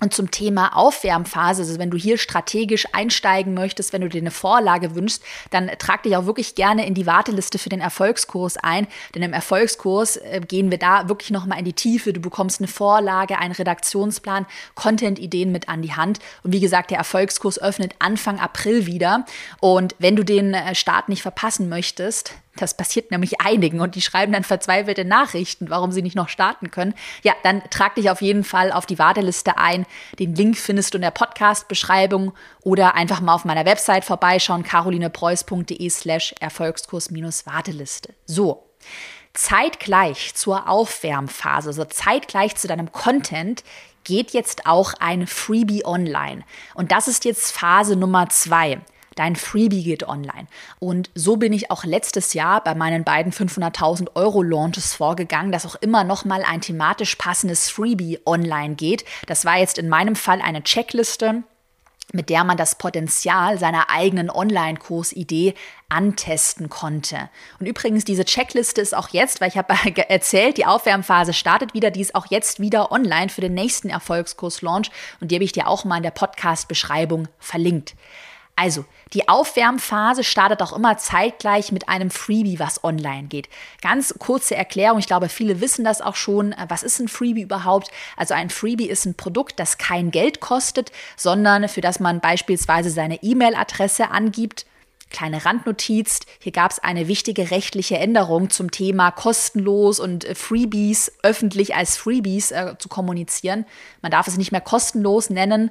Und 0.00 0.14
zum 0.14 0.30
Thema 0.30 0.76
Aufwärmphase, 0.76 1.62
also 1.62 1.78
wenn 1.80 1.90
du 1.90 1.98
hier 1.98 2.18
strategisch 2.18 2.86
einsteigen 2.92 3.52
möchtest, 3.54 3.92
wenn 3.92 4.02
du 4.02 4.08
dir 4.08 4.20
eine 4.20 4.30
Vorlage 4.30 4.94
wünschst, 4.94 5.24
dann 5.50 5.68
trag 5.78 6.04
dich 6.04 6.16
auch 6.16 6.24
wirklich 6.24 6.54
gerne 6.54 6.86
in 6.86 6.94
die 6.94 7.06
Warteliste 7.06 7.58
für 7.58 7.68
den 7.68 7.80
Erfolgskurs 7.80 8.58
ein. 8.58 8.86
Denn 9.16 9.24
im 9.24 9.32
Erfolgskurs 9.32 10.16
äh, 10.18 10.40
gehen 10.46 10.70
wir 10.70 10.78
da 10.78 11.08
wirklich 11.08 11.30
nochmal 11.30 11.58
in 11.58 11.64
die 11.64 11.72
Tiefe. 11.72 12.12
Du 12.12 12.20
bekommst 12.20 12.60
eine 12.60 12.68
Vorlage, 12.68 13.38
einen 13.38 13.54
Redaktionsplan, 13.54 14.46
Content-Ideen 14.76 15.50
mit 15.50 15.68
an 15.68 15.82
die 15.82 15.94
Hand. 15.94 16.20
Und 16.44 16.52
wie 16.52 16.60
gesagt, 16.60 16.92
der 16.92 16.98
Erfolgskurs 16.98 17.60
öffnet 17.60 17.96
Anfang 17.98 18.38
April 18.38 18.86
wieder. 18.86 19.24
Und 19.58 19.96
wenn 19.98 20.14
du 20.14 20.24
den 20.24 20.54
äh, 20.54 20.76
Start 20.76 21.08
nicht 21.08 21.22
verpassen 21.22 21.68
möchtest, 21.68 22.34
das 22.62 22.76
passiert 22.76 23.10
nämlich 23.10 23.40
einigen 23.40 23.80
und 23.80 23.94
die 23.94 24.02
schreiben 24.02 24.32
dann 24.32 24.44
verzweifelte 24.44 25.04
Nachrichten, 25.04 25.70
warum 25.70 25.92
sie 25.92 26.02
nicht 26.02 26.16
noch 26.16 26.28
starten 26.28 26.70
können. 26.70 26.94
Ja, 27.22 27.34
dann 27.42 27.62
trag 27.70 27.94
dich 27.94 28.10
auf 28.10 28.20
jeden 28.20 28.44
Fall 28.44 28.72
auf 28.72 28.86
die 28.86 28.98
Warteliste 28.98 29.58
ein. 29.58 29.86
Den 30.18 30.34
Link 30.34 30.56
findest 30.56 30.94
du 30.94 30.98
in 30.98 31.02
der 31.02 31.10
Podcast-Beschreibung 31.10 32.32
oder 32.62 32.94
einfach 32.94 33.20
mal 33.20 33.34
auf 33.34 33.44
meiner 33.44 33.64
Website 33.64 34.04
vorbeischauen, 34.04 34.62
carolinepreuß.de 34.62 35.88
slash 35.90 36.34
Erfolgskurs-Warteliste. 36.40 38.14
So. 38.26 38.64
Zeitgleich 39.34 40.34
zur 40.34 40.68
Aufwärmphase, 40.68 41.68
also 41.68 41.84
zeitgleich 41.84 42.56
zu 42.56 42.66
deinem 42.66 42.90
Content, 42.90 43.62
geht 44.02 44.32
jetzt 44.32 44.66
auch 44.66 44.94
ein 44.98 45.26
Freebie 45.26 45.84
online. 45.84 46.42
Und 46.74 46.90
das 46.90 47.08
ist 47.08 47.24
jetzt 47.24 47.52
Phase 47.52 47.94
Nummer 47.94 48.28
zwei. 48.30 48.80
Dein 49.18 49.34
Freebie 49.34 49.82
geht 49.82 50.06
online. 50.06 50.46
Und 50.78 51.10
so 51.16 51.36
bin 51.36 51.52
ich 51.52 51.72
auch 51.72 51.82
letztes 51.82 52.34
Jahr 52.34 52.62
bei 52.62 52.76
meinen 52.76 53.02
beiden 53.02 53.32
500.000 53.32 54.14
Euro 54.14 54.42
Launches 54.42 54.94
vorgegangen, 54.94 55.50
dass 55.50 55.66
auch 55.66 55.74
immer 55.74 56.04
noch 56.04 56.24
mal 56.24 56.44
ein 56.44 56.60
thematisch 56.60 57.16
passendes 57.16 57.68
Freebie 57.68 58.20
online 58.24 58.76
geht. 58.76 59.04
Das 59.26 59.44
war 59.44 59.58
jetzt 59.58 59.76
in 59.76 59.88
meinem 59.88 60.14
Fall 60.14 60.40
eine 60.40 60.62
Checkliste 60.62 61.42
mit 62.12 62.30
der 62.30 62.42
man 62.42 62.56
das 62.56 62.76
Potenzial 62.76 63.58
seiner 63.58 63.90
eigenen 63.90 64.30
Online-Kursidee 64.30 65.54
antesten 65.90 66.70
konnte. 66.70 67.28
Und 67.60 67.66
übrigens, 67.66 68.04
diese 68.04 68.24
Checkliste 68.24 68.80
ist 68.80 68.96
auch 68.96 69.10
jetzt, 69.10 69.42
weil 69.42 69.48
ich 69.48 69.58
habe 69.58 69.74
erzählt, 70.08 70.56
die 70.56 70.64
Aufwärmphase 70.64 71.34
startet 71.34 71.74
wieder, 71.74 71.90
die 71.90 72.00
ist 72.00 72.14
auch 72.14 72.26
jetzt 72.30 72.60
wieder 72.60 72.92
online 72.92 73.28
für 73.28 73.42
den 73.42 73.52
nächsten 73.52 73.90
Erfolgskurs-Launch 73.90 74.90
und 75.20 75.30
die 75.30 75.34
habe 75.34 75.44
ich 75.44 75.52
dir 75.52 75.68
auch 75.68 75.84
mal 75.84 75.98
in 75.98 76.02
der 76.02 76.10
Podcast-Beschreibung 76.10 77.28
verlinkt. 77.38 77.94
Also, 78.60 78.84
die 79.12 79.28
Aufwärmphase 79.28 80.24
startet 80.24 80.62
auch 80.62 80.72
immer 80.72 80.98
zeitgleich 80.98 81.70
mit 81.70 81.88
einem 81.88 82.10
Freebie, 82.10 82.58
was 82.58 82.82
online 82.82 83.28
geht. 83.28 83.48
Ganz 83.82 84.16
kurze 84.18 84.56
Erklärung, 84.56 84.98
ich 84.98 85.06
glaube, 85.06 85.28
viele 85.28 85.60
wissen 85.60 85.84
das 85.84 86.00
auch 86.00 86.16
schon. 86.16 86.56
Was 86.66 86.82
ist 86.82 86.98
ein 86.98 87.06
Freebie 87.06 87.42
überhaupt? 87.42 87.92
Also 88.16 88.34
ein 88.34 88.50
Freebie 88.50 88.88
ist 88.88 89.06
ein 89.06 89.14
Produkt, 89.14 89.60
das 89.60 89.78
kein 89.78 90.10
Geld 90.10 90.40
kostet, 90.40 90.90
sondern 91.16 91.68
für 91.68 91.82
das 91.82 92.00
man 92.00 92.18
beispielsweise 92.18 92.90
seine 92.90 93.22
E-Mail-Adresse 93.22 94.10
angibt 94.10 94.66
Kleine 95.10 95.46
Randnotiz, 95.46 96.20
hier 96.38 96.52
gab 96.52 96.70
es 96.70 96.80
eine 96.80 97.08
wichtige 97.08 97.50
rechtliche 97.50 97.96
Änderung 97.96 98.50
zum 98.50 98.70
Thema 98.70 99.10
kostenlos 99.10 100.00
und 100.00 100.26
Freebies 100.36 101.12
öffentlich 101.22 101.74
als 101.74 101.96
Freebies 101.96 102.50
äh, 102.50 102.74
zu 102.78 102.90
kommunizieren. 102.90 103.64
Man 104.02 104.10
darf 104.10 104.28
es 104.28 104.36
nicht 104.36 104.52
mehr 104.52 104.60
kostenlos 104.60 105.30
nennen, 105.30 105.70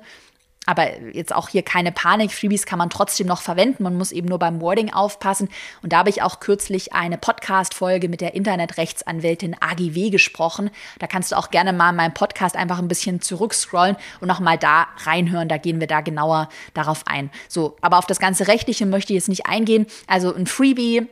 aber 0.67 1.01
jetzt 1.13 1.33
auch 1.33 1.49
hier 1.49 1.63
keine 1.63 1.91
Panik. 1.91 2.31
Freebies 2.31 2.65
kann 2.65 2.77
man 2.77 2.89
trotzdem 2.89 3.25
noch 3.25 3.41
verwenden. 3.41 3.83
Man 3.83 3.95
muss 3.95 4.11
eben 4.11 4.27
nur 4.27 4.37
beim 4.37 4.59
Wording 4.61 4.93
aufpassen. 4.93 5.49
Und 5.81 5.93
da 5.93 5.99
habe 5.99 6.09
ich 6.09 6.21
auch 6.21 6.41
kürzlich 6.41 6.93
eine 6.93 7.17
Podcast-Folge 7.17 8.09
mit 8.09 8.19
der 8.19 8.35
Internetrechtsanwältin 8.35 9.55
AGW 9.59 10.09
gesprochen. 10.09 10.69
Da 10.99 11.07
kannst 11.07 11.31
du 11.31 11.37
auch 11.37 11.51
gerne 11.51 11.71
mal 11.71 11.91
in 11.91 11.95
meinem 11.95 12.13
Podcast 12.13 12.57
einfach 12.57 12.79
ein 12.79 12.89
bisschen 12.89 13.21
zurückscrollen 13.21 13.95
und 14.19 14.27
nochmal 14.27 14.57
da 14.57 14.87
reinhören. 15.05 15.47
Da 15.47 15.57
gehen 15.57 15.79
wir 15.79 15.87
da 15.87 16.01
genauer 16.01 16.49
darauf 16.73 17.07
ein. 17.07 17.31
So, 17.47 17.77
aber 17.79 17.97
auf 17.97 18.05
das 18.05 18.19
ganze 18.19 18.49
Rechtliche 18.49 18.85
möchte 18.85 19.13
ich 19.13 19.19
jetzt 19.19 19.29
nicht 19.29 19.45
eingehen. 19.45 19.87
Also 20.05 20.35
ein 20.35 20.47
Freebie 20.47 21.07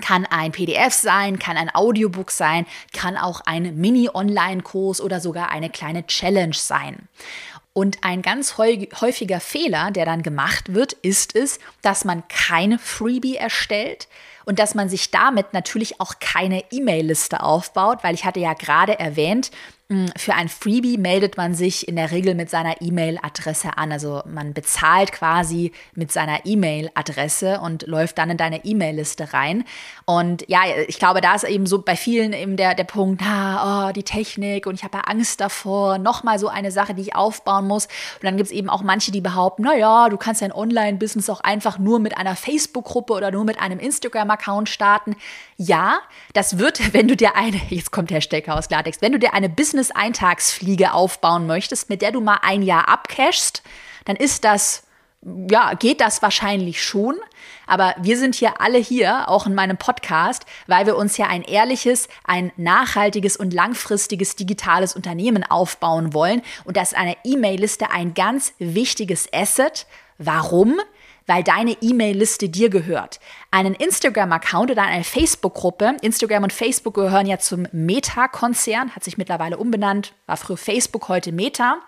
kann 0.00 0.26
ein 0.26 0.52
PDF 0.52 0.94
sein, 0.94 1.38
kann 1.38 1.56
ein 1.56 1.74
Audiobook 1.74 2.30
sein, 2.30 2.66
kann 2.92 3.16
auch 3.16 3.42
ein 3.44 3.76
Mini-Online-Kurs 3.76 5.00
oder 5.00 5.20
sogar 5.20 5.50
eine 5.50 5.70
kleine 5.70 6.06
Challenge 6.06 6.54
sein. 6.54 7.08
Und 7.74 7.98
ein 8.02 8.20
ganz 8.20 8.58
häufiger 8.58 9.40
Fehler, 9.40 9.90
der 9.90 10.04
dann 10.04 10.22
gemacht 10.22 10.74
wird, 10.74 10.92
ist 10.92 11.34
es, 11.34 11.58
dass 11.80 12.04
man 12.04 12.22
kein 12.28 12.78
Freebie 12.78 13.36
erstellt 13.36 14.08
und 14.44 14.58
dass 14.58 14.74
man 14.74 14.90
sich 14.90 15.10
damit 15.10 15.54
natürlich 15.54 16.00
auch 16.00 16.18
keine 16.20 16.64
E-Mail-Liste 16.70 17.42
aufbaut, 17.42 18.00
weil 18.02 18.14
ich 18.14 18.26
hatte 18.26 18.40
ja 18.40 18.52
gerade 18.52 18.98
erwähnt, 18.98 19.50
für 20.16 20.34
ein 20.34 20.48
Freebie 20.48 20.98
meldet 20.98 21.36
man 21.36 21.54
sich 21.54 21.88
in 21.88 21.96
der 21.96 22.10
Regel 22.10 22.34
mit 22.34 22.50
seiner 22.50 22.80
E-Mail-Adresse 22.80 23.76
an. 23.76 23.92
Also 23.92 24.22
man 24.26 24.54
bezahlt 24.54 25.12
quasi 25.12 25.72
mit 25.94 26.12
seiner 26.12 26.44
E-Mail-Adresse 26.44 27.60
und 27.60 27.86
läuft 27.86 28.18
dann 28.18 28.30
in 28.30 28.36
deine 28.36 28.64
E-Mail-Liste 28.64 29.32
rein. 29.32 29.64
Und 30.04 30.44
ja, 30.48 30.60
ich 30.86 30.98
glaube, 30.98 31.20
da 31.20 31.34
ist 31.34 31.44
eben 31.44 31.66
so 31.66 31.80
bei 31.82 31.96
vielen 31.96 32.32
eben 32.32 32.56
der, 32.56 32.74
der 32.74 32.84
Punkt, 32.84 33.22
ah, 33.22 33.88
oh, 33.88 33.92
die 33.92 34.02
Technik 34.02 34.66
und 34.66 34.74
ich 34.74 34.84
habe 34.84 34.98
ja 34.98 35.04
Angst 35.04 35.40
davor, 35.40 35.98
nochmal 35.98 36.38
so 36.38 36.48
eine 36.48 36.70
Sache, 36.70 36.94
die 36.94 37.02
ich 37.02 37.14
aufbauen 37.14 37.66
muss. 37.66 37.86
Und 37.86 38.24
dann 38.24 38.36
gibt 38.36 38.48
es 38.48 38.52
eben 38.52 38.68
auch 38.68 38.82
manche, 38.82 39.12
die 39.12 39.20
behaupten, 39.20 39.62
naja, 39.62 40.08
du 40.08 40.16
kannst 40.16 40.42
dein 40.42 40.52
Online-Business 40.52 41.30
auch 41.30 41.40
einfach 41.40 41.78
nur 41.78 41.98
mit 41.98 42.16
einer 42.16 42.36
Facebook-Gruppe 42.36 43.12
oder 43.12 43.30
nur 43.30 43.44
mit 43.44 43.60
einem 43.60 43.78
Instagram-Account 43.78 44.68
starten. 44.68 45.16
Ja, 45.56 46.00
das 46.32 46.58
wird, 46.58 46.80
wenn 46.92 47.08
du 47.08 47.16
dir 47.16 47.36
eine, 47.36 47.60
jetzt 47.68 47.92
kommt 47.92 48.10
der 48.10 48.20
Stecker 48.20 48.56
aus 48.56 48.68
Klartext, 48.68 49.02
wenn 49.02 49.12
du 49.12 49.18
dir 49.18 49.34
eine 49.34 49.48
Business-Eintagsfliege 49.82 50.92
aufbauen 50.92 51.46
möchtest, 51.46 51.88
mit 51.88 52.02
der 52.02 52.12
du 52.12 52.20
mal 52.20 52.38
ein 52.42 52.62
Jahr 52.62 52.88
abcashst, 52.88 53.62
dann 54.04 54.14
ist 54.16 54.44
das, 54.44 54.84
ja, 55.50 55.74
geht 55.74 56.00
das 56.00 56.22
wahrscheinlich 56.22 56.82
schon. 56.82 57.16
Aber 57.66 57.94
wir 58.00 58.16
sind 58.16 58.34
hier 58.34 58.60
alle 58.60 58.78
hier, 58.78 59.28
auch 59.28 59.46
in 59.46 59.54
meinem 59.54 59.76
Podcast, 59.76 60.46
weil 60.66 60.86
wir 60.86 60.96
uns 60.96 61.16
ja 61.16 61.26
ein 61.26 61.42
ehrliches, 61.42 62.08
ein 62.24 62.52
nachhaltiges 62.56 63.36
und 63.36 63.52
langfristiges 63.52 64.36
digitales 64.36 64.94
Unternehmen 64.94 65.44
aufbauen 65.48 66.14
wollen. 66.14 66.42
Und 66.64 66.76
das 66.76 66.92
ist 66.92 66.98
eine 66.98 67.16
E-Mail-Liste 67.24 67.90
ein 67.90 68.14
ganz 68.14 68.52
wichtiges 68.58 69.28
Asset. 69.32 69.86
Warum? 70.18 70.80
Weil 71.26 71.42
deine 71.42 71.76
E-Mail-Liste 71.80 72.48
dir 72.48 72.68
gehört. 72.68 73.20
Einen 73.50 73.74
Instagram-Account 73.74 74.70
oder 74.70 74.82
eine 74.82 75.04
Facebook-Gruppe, 75.04 75.96
Instagram 76.02 76.44
und 76.44 76.52
Facebook 76.52 76.94
gehören 76.94 77.26
ja 77.26 77.38
zum 77.38 77.66
Meta-Konzern, 77.72 78.94
hat 78.94 79.04
sich 79.04 79.18
mittlerweile 79.18 79.56
umbenannt, 79.56 80.14
war 80.26 80.36
früher 80.36 80.56
Facebook, 80.56 81.08
heute 81.08 81.32
Meta. 81.32 81.78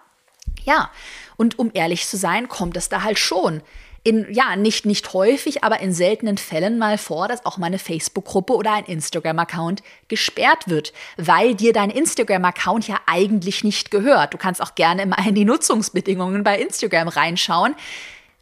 Ja, 0.64 0.90
und 1.36 1.58
um 1.58 1.70
ehrlich 1.74 2.06
zu 2.06 2.16
sein, 2.16 2.48
kommt 2.48 2.76
es 2.76 2.88
da 2.88 3.02
halt 3.02 3.18
schon 3.18 3.62
in, 4.04 4.26
ja, 4.30 4.54
nicht, 4.54 4.84
nicht 4.84 5.14
häufig, 5.14 5.64
aber 5.64 5.80
in 5.80 5.92
seltenen 5.92 6.36
Fällen 6.36 6.78
mal 6.78 6.98
vor, 6.98 7.26
dass 7.26 7.46
auch 7.46 7.56
mal 7.56 7.66
eine 7.66 7.78
Facebook-Gruppe 7.78 8.52
oder 8.52 8.74
ein 8.74 8.84
Instagram-Account 8.84 9.82
gesperrt 10.08 10.68
wird, 10.68 10.92
weil 11.16 11.54
dir 11.54 11.72
dein 11.72 11.88
Instagram-Account 11.88 12.86
ja 12.86 13.00
eigentlich 13.06 13.64
nicht 13.64 13.90
gehört. 13.90 14.34
Du 14.34 14.38
kannst 14.38 14.60
auch 14.60 14.74
gerne 14.74 15.06
mal 15.06 15.26
in 15.26 15.34
die 15.34 15.46
Nutzungsbedingungen 15.46 16.44
bei 16.44 16.60
Instagram 16.60 17.08
reinschauen. 17.08 17.74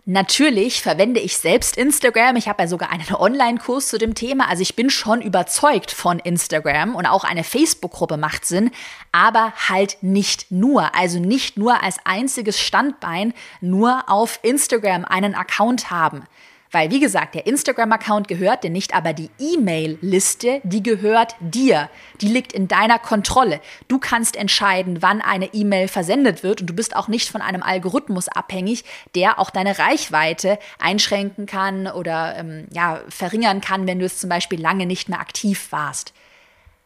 Natürlich 0.05 0.83
verwende 0.83 1.21
ich 1.21 1.37
selbst 1.37 1.77
Instagram. 1.77 2.35
Ich 2.35 2.49
habe 2.49 2.65
ja 2.65 2.69
sogar 2.69 2.91
einen 2.91 3.15
Online-Kurs 3.15 3.87
zu 3.87 3.99
dem 3.99 4.17
Thema. 4.17 4.49
Also 4.49 4.63
ich 4.63 4.75
bin 4.75 4.91
schon 4.91 5.23
überzeugt 5.23 5.93
von 5.93 6.19
Instagram 6.19 6.97
und 6.97 7.07
auch 7.07 7.23
eine 7.23 7.45
Facebook-Gruppe 7.45 8.17
macht 8.17 8.45
Sinn, 8.45 8.73
aber 9.13 9.53
halt 9.69 9.99
nicht 10.01 10.51
nur. 10.51 10.97
Also 10.97 11.21
nicht 11.21 11.57
nur 11.57 11.85
als 11.85 11.99
einziges 12.05 12.59
Standbein 12.59 13.33
nur 13.61 14.09
auf 14.09 14.41
Instagram 14.43 15.05
einen 15.05 15.37
Account 15.37 15.93
haben. 15.93 16.25
Weil, 16.73 16.91
wie 16.91 17.01
gesagt, 17.01 17.35
der 17.35 17.47
Instagram-Account 17.47 18.29
gehört 18.29 18.65
dir 18.65 18.71
nicht, 18.71 18.95
aber 18.95 19.13
die 19.13 19.29
E-Mail-Liste, 19.39 20.63
die 20.65 20.83
gehört 20.83 21.37
dir. 21.41 21.91
Die 22.23 22.29
liegt 22.29 22.55
in 22.55 22.67
deiner 22.67 22.99
Kontrolle. 22.99 23.61
Du 23.89 23.99
kannst 23.99 24.37
entscheiden, 24.37 25.03
wann 25.03 25.21
eine 25.21 25.53
E-Mail 25.53 25.87
versendet 25.87 26.43
wird 26.43 26.63
und 26.63 26.67
du 26.69 26.75
bist 26.75 26.97
auch 26.97 27.09
nicht 27.09 27.29
von 27.29 27.43
einem 27.43 27.63
Algorithmus 27.63 28.29
abhängig, 28.29 28.85
der 29.15 29.39
auch 29.39 29.51
deine 29.51 29.79
Reichweite 29.79 30.59
einschränken 30.79 31.45
kann 31.45 31.87
oder 31.87 32.37
ähm, 32.39 32.67
ja, 32.73 33.03
verringern 33.09 33.61
kann, 33.61 33.87
wenn 33.87 33.99
du 33.99 34.07
es 34.07 34.19
zum 34.19 34.31
Beispiel 34.31 34.61
lange 34.61 34.87
nicht 34.87 35.11
mehr 35.11 35.21
aktiv 35.21 35.69
warst. 35.73 36.15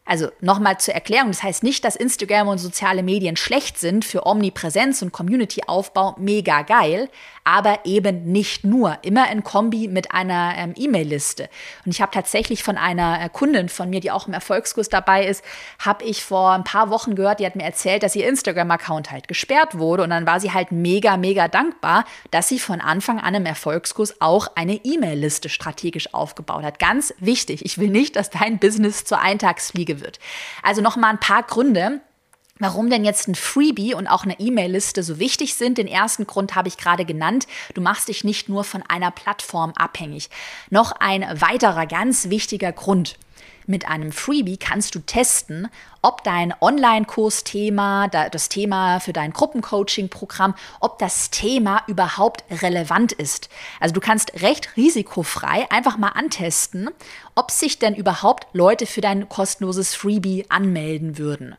Also 0.09 0.28
nochmal 0.40 0.78
zur 0.78 0.95
Erklärung, 0.95 1.33
das 1.33 1.43
heißt 1.43 1.64
nicht, 1.64 1.85
dass 1.85 1.97
Instagram 1.97 2.47
und 2.47 2.59
soziale 2.59 3.02
Medien 3.02 3.37
schlecht 3.37 3.76
sind 3.76 4.05
für 4.05 4.25
Omnipräsenz 4.25 5.02
und 5.02 5.12
Community-Aufbau, 5.12 6.14
mega 6.19 6.62
geil, 6.62 7.09
aber 7.46 7.78
eben 7.84 8.24
nicht 8.24 8.64
nur, 8.64 8.98
immer 9.02 9.30
in 9.30 9.44
Kombi 9.44 9.86
mit 9.86 10.10
einer 10.10 10.54
ähm, 10.56 10.74
E-Mail-Liste. 10.76 11.48
Und 11.84 11.92
ich 11.92 12.02
habe 12.02 12.10
tatsächlich 12.12 12.64
von 12.64 12.76
einer 12.76 13.22
äh, 13.22 13.28
Kundin 13.28 13.68
von 13.68 13.88
mir, 13.88 14.00
die 14.00 14.10
auch 14.10 14.26
im 14.26 14.34
Erfolgskurs 14.34 14.88
dabei 14.88 15.26
ist, 15.26 15.44
habe 15.78 16.04
ich 16.04 16.24
vor 16.24 16.50
ein 16.50 16.64
paar 16.64 16.90
Wochen 16.90 17.14
gehört, 17.14 17.38
die 17.38 17.46
hat 17.46 17.54
mir 17.54 17.62
erzählt, 17.62 18.02
dass 18.02 18.16
ihr 18.16 18.28
Instagram-Account 18.28 19.12
halt 19.12 19.28
gesperrt 19.28 19.78
wurde 19.78 20.02
und 20.02 20.10
dann 20.10 20.26
war 20.26 20.40
sie 20.40 20.52
halt 20.52 20.72
mega, 20.72 21.16
mega 21.16 21.46
dankbar, 21.46 22.04
dass 22.32 22.48
sie 22.48 22.58
von 22.58 22.80
Anfang 22.80 23.20
an 23.20 23.36
im 23.36 23.46
Erfolgskurs 23.46 24.20
auch 24.20 24.48
eine 24.56 24.80
E-Mail-Liste 24.84 25.48
strategisch 25.48 26.12
aufgebaut 26.14 26.64
hat. 26.64 26.80
Ganz 26.80 27.14
wichtig, 27.18 27.64
ich 27.64 27.78
will 27.78 27.90
nicht, 27.90 28.16
dass 28.16 28.30
dein 28.30 28.58
Business 28.58 29.04
zur 29.04 29.20
Eintagsfliege 29.20 30.00
wird. 30.00 30.18
Also 30.64 30.82
noch 30.82 30.96
mal 30.96 31.10
ein 31.10 31.20
paar 31.20 31.44
Gründe, 31.44 32.00
Warum 32.58 32.88
denn 32.88 33.04
jetzt 33.04 33.28
ein 33.28 33.34
Freebie 33.34 33.92
und 33.92 34.06
auch 34.06 34.25
eine 34.25 34.40
E-Mail-Liste 34.40 35.02
so 35.02 35.18
wichtig 35.18 35.56
sind? 35.56 35.76
Den 35.76 35.86
ersten 35.86 36.26
Grund 36.26 36.54
habe 36.54 36.68
ich 36.68 36.78
gerade 36.78 37.04
genannt. 37.04 37.46
Du 37.75 37.82
machst 37.82 38.08
dich 38.08 38.25
nicht 38.25 38.48
nur 38.48 38.64
von 38.64 38.82
einer 38.88 39.10
Plattform 39.10 39.72
abhängig. 39.76 40.30
Noch 40.70 40.92
ein 40.92 41.22
weiterer 41.38 41.86
ganz 41.86 42.30
wichtiger 42.30 42.72
Grund. 42.72 43.18
Mit 43.66 43.88
einem 43.88 44.10
Freebie 44.10 44.56
kannst 44.56 44.94
du 44.94 45.00
testen, 45.00 45.68
ob 46.00 46.22
dein 46.22 46.54
Online-Kursthema, 46.60 48.08
das 48.08 48.48
Thema 48.48 49.00
für 49.00 49.12
dein 49.12 49.32
Gruppencoaching-Programm, 49.32 50.54
ob 50.80 50.98
das 50.98 51.30
Thema 51.30 51.82
überhaupt 51.88 52.44
relevant 52.62 53.12
ist. 53.12 53.50
Also 53.80 53.92
du 53.92 54.00
kannst 54.00 54.40
recht 54.40 54.76
risikofrei 54.76 55.70
einfach 55.70 55.98
mal 55.98 56.10
antesten, 56.10 56.88
ob 57.34 57.50
sich 57.50 57.78
denn 57.80 57.94
überhaupt 57.94 58.46
Leute 58.54 58.86
für 58.86 59.00
dein 59.00 59.28
kostenloses 59.28 59.94
Freebie 59.94 60.46
anmelden 60.48 61.18
würden. 61.18 61.56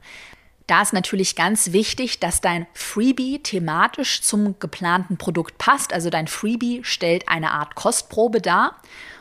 Da 0.68 0.82
ist 0.82 0.92
natürlich 0.92 1.36
ganz 1.38 1.72
wichtig, 1.72 2.20
dass 2.20 2.42
dein 2.42 2.68
Freebie 2.74 3.42
thematisch 3.42 4.22
zum 4.22 4.60
geplanten 4.60 5.18
Produkt 5.18 5.58
passt. 5.58 5.94
Also 5.94 6.10
dein 6.10 6.28
Freebie 6.28 6.82
stellt 6.84 7.30
eine 7.30 7.52
Art 7.52 7.76
Kostprobe 7.76 8.42
dar. 8.42 8.76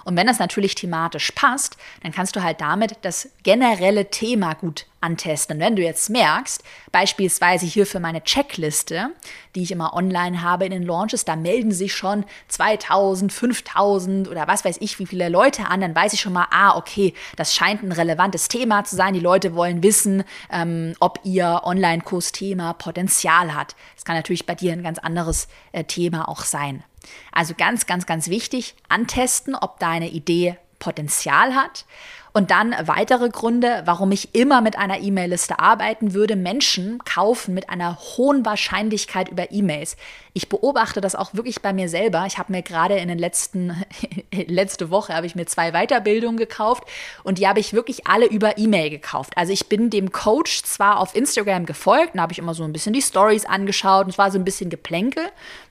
Und 0.06 0.16
wenn 0.16 0.28
das 0.28 0.38
natürlich 0.38 0.76
thematisch 0.76 1.32
passt, 1.32 1.76
dann 2.04 2.12
kannst 2.12 2.36
du 2.36 2.42
halt 2.44 2.60
damit 2.60 2.96
das 3.02 3.28
generelle 3.42 4.08
Thema 4.08 4.54
gut 4.54 4.86
antesten. 5.00 5.54
Und 5.54 5.60
wenn 5.60 5.74
du 5.74 5.82
jetzt 5.82 6.10
merkst, 6.10 6.62
beispielsweise 6.92 7.66
hier 7.66 7.86
für 7.86 7.98
meine 7.98 8.22
Checkliste, 8.22 9.08
die 9.56 9.64
ich 9.64 9.72
immer 9.72 9.94
online 9.94 10.42
habe 10.42 10.64
in 10.64 10.70
den 10.70 10.84
Launches, 10.84 11.24
da 11.24 11.34
melden 11.34 11.72
sich 11.72 11.92
schon 11.92 12.24
2000, 12.46 13.32
5000 13.32 14.28
oder 14.28 14.46
was 14.46 14.64
weiß 14.64 14.76
ich, 14.78 14.96
wie 15.00 15.06
viele 15.06 15.28
Leute 15.28 15.66
an, 15.66 15.80
dann 15.80 15.96
weiß 15.96 16.12
ich 16.12 16.20
schon 16.20 16.32
mal, 16.32 16.46
ah, 16.52 16.76
okay, 16.76 17.12
das 17.34 17.52
scheint 17.52 17.82
ein 17.82 17.90
relevantes 17.90 18.46
Thema 18.46 18.84
zu 18.84 18.94
sein. 18.94 19.12
Die 19.12 19.18
Leute 19.18 19.56
wollen 19.56 19.82
wissen, 19.82 20.22
ähm, 20.52 20.94
ob 21.00 21.18
ihr 21.24 21.62
Online-Kursthema 21.64 22.74
Potenzial 22.74 23.54
hat. 23.54 23.74
Das 23.96 24.04
kann 24.04 24.14
natürlich 24.14 24.46
bei 24.46 24.54
dir 24.54 24.72
ein 24.72 24.84
ganz 24.84 25.00
anderes 25.00 25.48
äh, 25.72 25.82
Thema 25.82 26.28
auch 26.28 26.44
sein. 26.44 26.84
Also 27.32 27.54
ganz, 27.56 27.86
ganz, 27.86 28.06
ganz 28.06 28.28
wichtig, 28.28 28.74
antesten, 28.88 29.54
ob 29.54 29.78
deine 29.78 30.08
Idee 30.08 30.56
Potenzial 30.78 31.54
hat. 31.54 31.84
Und 32.32 32.50
dann 32.50 32.74
weitere 32.84 33.30
Gründe, 33.30 33.80
warum 33.86 34.12
ich 34.12 34.34
immer 34.34 34.60
mit 34.60 34.76
einer 34.76 35.00
E-Mail-Liste 35.00 35.58
arbeiten 35.58 36.12
würde. 36.12 36.36
Menschen 36.36 37.02
kaufen 37.02 37.54
mit 37.54 37.70
einer 37.70 37.96
hohen 37.98 38.44
Wahrscheinlichkeit 38.44 39.30
über 39.30 39.50
E-Mails. 39.52 39.96
Ich 40.34 40.50
beobachte 40.50 41.00
das 41.00 41.14
auch 41.14 41.32
wirklich 41.32 41.62
bei 41.62 41.72
mir 41.72 41.88
selber. 41.88 42.24
Ich 42.26 42.36
habe 42.36 42.52
mir 42.52 42.60
gerade 42.60 42.98
in 42.98 43.08
den 43.08 43.16
letzten, 43.16 43.82
letzte 44.34 44.90
Woche 44.90 45.14
habe 45.14 45.24
ich 45.24 45.34
mir 45.34 45.46
zwei 45.46 45.72
Weiterbildungen 45.72 46.36
gekauft 46.36 46.84
und 47.24 47.38
die 47.38 47.48
habe 47.48 47.58
ich 47.58 47.72
wirklich 47.72 48.06
alle 48.06 48.26
über 48.26 48.58
E-Mail 48.58 48.90
gekauft. 48.90 49.32
Also 49.38 49.54
ich 49.54 49.70
bin 49.70 49.88
dem 49.88 50.12
Coach 50.12 50.62
zwar 50.64 51.00
auf 51.00 51.16
Instagram 51.16 51.64
gefolgt, 51.64 52.16
da 52.16 52.20
habe 52.20 52.34
ich 52.34 52.38
immer 52.38 52.52
so 52.52 52.64
ein 52.64 52.72
bisschen 52.74 52.92
die 52.92 53.00
Stories 53.00 53.46
angeschaut 53.46 54.04
und 54.04 54.10
es 54.10 54.18
war 54.18 54.30
so 54.30 54.38
ein 54.38 54.44
bisschen 54.44 54.68
Geplänkel 54.68 55.24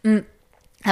hm, 0.04 0.26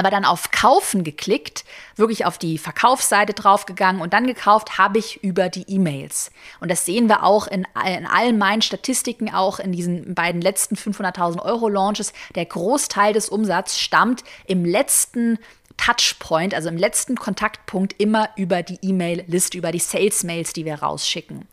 aber 0.00 0.10
dann 0.10 0.24
auf 0.24 0.50
Kaufen 0.50 1.04
geklickt, 1.04 1.64
wirklich 1.96 2.26
auf 2.26 2.38
die 2.38 2.58
Verkaufsseite 2.58 3.32
draufgegangen 3.32 4.00
und 4.00 4.12
dann 4.12 4.26
gekauft 4.26 4.78
habe 4.78 4.98
ich 4.98 5.22
über 5.22 5.48
die 5.48 5.64
E-Mails. 5.68 6.30
Und 6.60 6.70
das 6.70 6.84
sehen 6.84 7.08
wir 7.08 7.22
auch 7.22 7.46
in, 7.46 7.66
in 7.86 8.06
allen 8.06 8.38
meinen 8.38 8.62
Statistiken, 8.62 9.32
auch 9.32 9.58
in 9.58 9.72
diesen 9.72 10.14
beiden 10.14 10.40
letzten 10.40 10.76
500.000 10.76 11.42
Euro 11.42 11.68
Launches. 11.68 12.12
Der 12.34 12.46
Großteil 12.46 13.12
des 13.12 13.28
Umsatzes 13.28 13.80
stammt 13.80 14.24
im 14.46 14.64
letzten 14.64 15.38
Touchpoint, 15.76 16.54
also 16.54 16.68
im 16.68 16.76
letzten 16.76 17.16
Kontaktpunkt 17.16 18.00
immer 18.00 18.30
über 18.36 18.62
die 18.62 18.78
E-Mail-Liste, 18.80 19.58
über 19.58 19.72
die 19.72 19.80
Sales-Mails, 19.80 20.52
die 20.52 20.64
wir 20.64 20.76
rausschicken. 20.76 21.46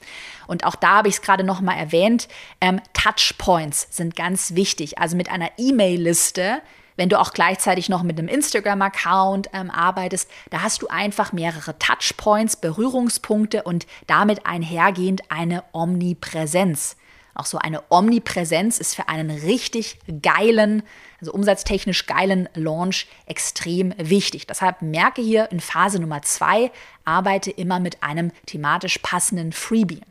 Und 0.47 0.65
auch 0.65 0.75
da 0.75 0.97
habe 0.97 1.07
ich 1.07 1.15
es 1.15 1.21
gerade 1.21 1.43
noch 1.43 1.61
mal 1.61 1.73
erwähnt, 1.73 2.27
ähm, 2.59 2.81
Touchpoints 2.93 3.87
sind 3.89 4.15
ganz 4.15 4.53
wichtig. 4.53 4.99
Also 4.99 5.17
mit 5.17 5.29
einer 5.29 5.49
E-Mail-Liste 5.57 6.61
wenn 6.95 7.09
du 7.09 7.19
auch 7.19 7.33
gleichzeitig 7.33 7.89
noch 7.89 8.03
mit 8.03 8.17
einem 8.17 8.27
Instagram-Account 8.27 9.49
ähm, 9.53 9.69
arbeitest, 9.69 10.29
da 10.49 10.61
hast 10.61 10.81
du 10.81 10.87
einfach 10.87 11.33
mehrere 11.33 11.77
Touchpoints, 11.79 12.57
Berührungspunkte 12.57 13.63
und 13.63 13.87
damit 14.07 14.45
einhergehend 14.45 15.23
eine 15.29 15.63
Omnipräsenz. 15.73 16.95
Auch 17.33 17.45
so 17.45 17.57
eine 17.57 17.81
Omnipräsenz 17.89 18.77
ist 18.77 18.95
für 18.95 19.07
einen 19.07 19.31
richtig 19.31 19.99
geilen, 20.21 20.83
also 21.19 21.31
umsatztechnisch 21.31 22.05
geilen 22.05 22.49
Launch 22.55 23.07
extrem 23.25 23.93
wichtig. 23.97 24.47
Deshalb 24.47 24.81
merke 24.81 25.21
hier 25.21 25.51
in 25.51 25.59
Phase 25.59 25.99
Nummer 25.99 26.21
zwei, 26.23 26.71
arbeite 27.05 27.51
immer 27.51 27.79
mit 27.79 28.03
einem 28.03 28.31
thematisch 28.45 28.97
passenden 28.97 29.53
Freebie. 29.53 30.01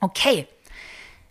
Okay, 0.00 0.46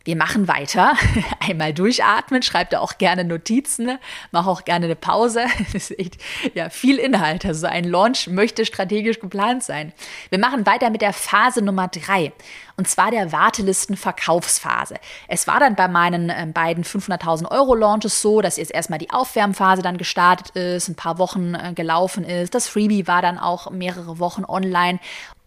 wir 0.07 0.15
machen 0.15 0.47
weiter. 0.47 0.93
Einmal 1.39 1.73
durchatmen, 1.73 2.41
schreibt 2.41 2.71
da 2.71 2.79
auch 2.79 2.97
gerne 2.97 3.25
Notizen, 3.25 3.99
mach 4.31 4.47
auch 4.47 4.63
gerne 4.63 4.85
eine 4.85 4.95
Pause. 4.95 5.45
Das 5.73 5.91
ist 5.91 5.99
echt 5.99 6.17
ja, 6.53 6.69
viel 6.69 6.97
Inhalt. 6.97 7.45
Also 7.45 7.67
ein 7.67 7.83
Launch 7.83 8.27
möchte 8.27 8.65
strategisch 8.65 9.19
geplant 9.19 9.63
sein. 9.63 9.91
Wir 10.29 10.39
machen 10.39 10.65
weiter 10.65 10.89
mit 10.89 11.01
der 11.01 11.11
Phase 11.11 11.61
Nummer 11.61 11.89
drei 11.89 12.31
und 12.77 12.87
zwar 12.87 13.11
der 13.11 13.33
Wartelistenverkaufsphase. 13.33 14.95
Es 15.27 15.45
war 15.45 15.59
dann 15.59 15.75
bei 15.75 15.89
meinen 15.89 16.29
äh, 16.29 16.47
beiden 16.51 16.85
500.000 16.85 17.51
Euro 17.51 17.75
Launches 17.75 18.21
so, 18.21 18.41
dass 18.41 18.55
jetzt 18.55 18.71
erstmal 18.71 18.99
die 18.99 19.09
Aufwärmphase 19.09 19.81
dann 19.81 19.97
gestartet 19.97 20.51
ist, 20.55 20.87
ein 20.87 20.95
paar 20.95 21.17
Wochen 21.17 21.53
äh, 21.53 21.73
gelaufen 21.73 22.23
ist. 22.23 22.55
Das 22.55 22.69
Freebie 22.69 23.07
war 23.07 23.21
dann 23.21 23.37
auch 23.37 23.69
mehrere 23.71 24.19
Wochen 24.19 24.45
online 24.45 24.99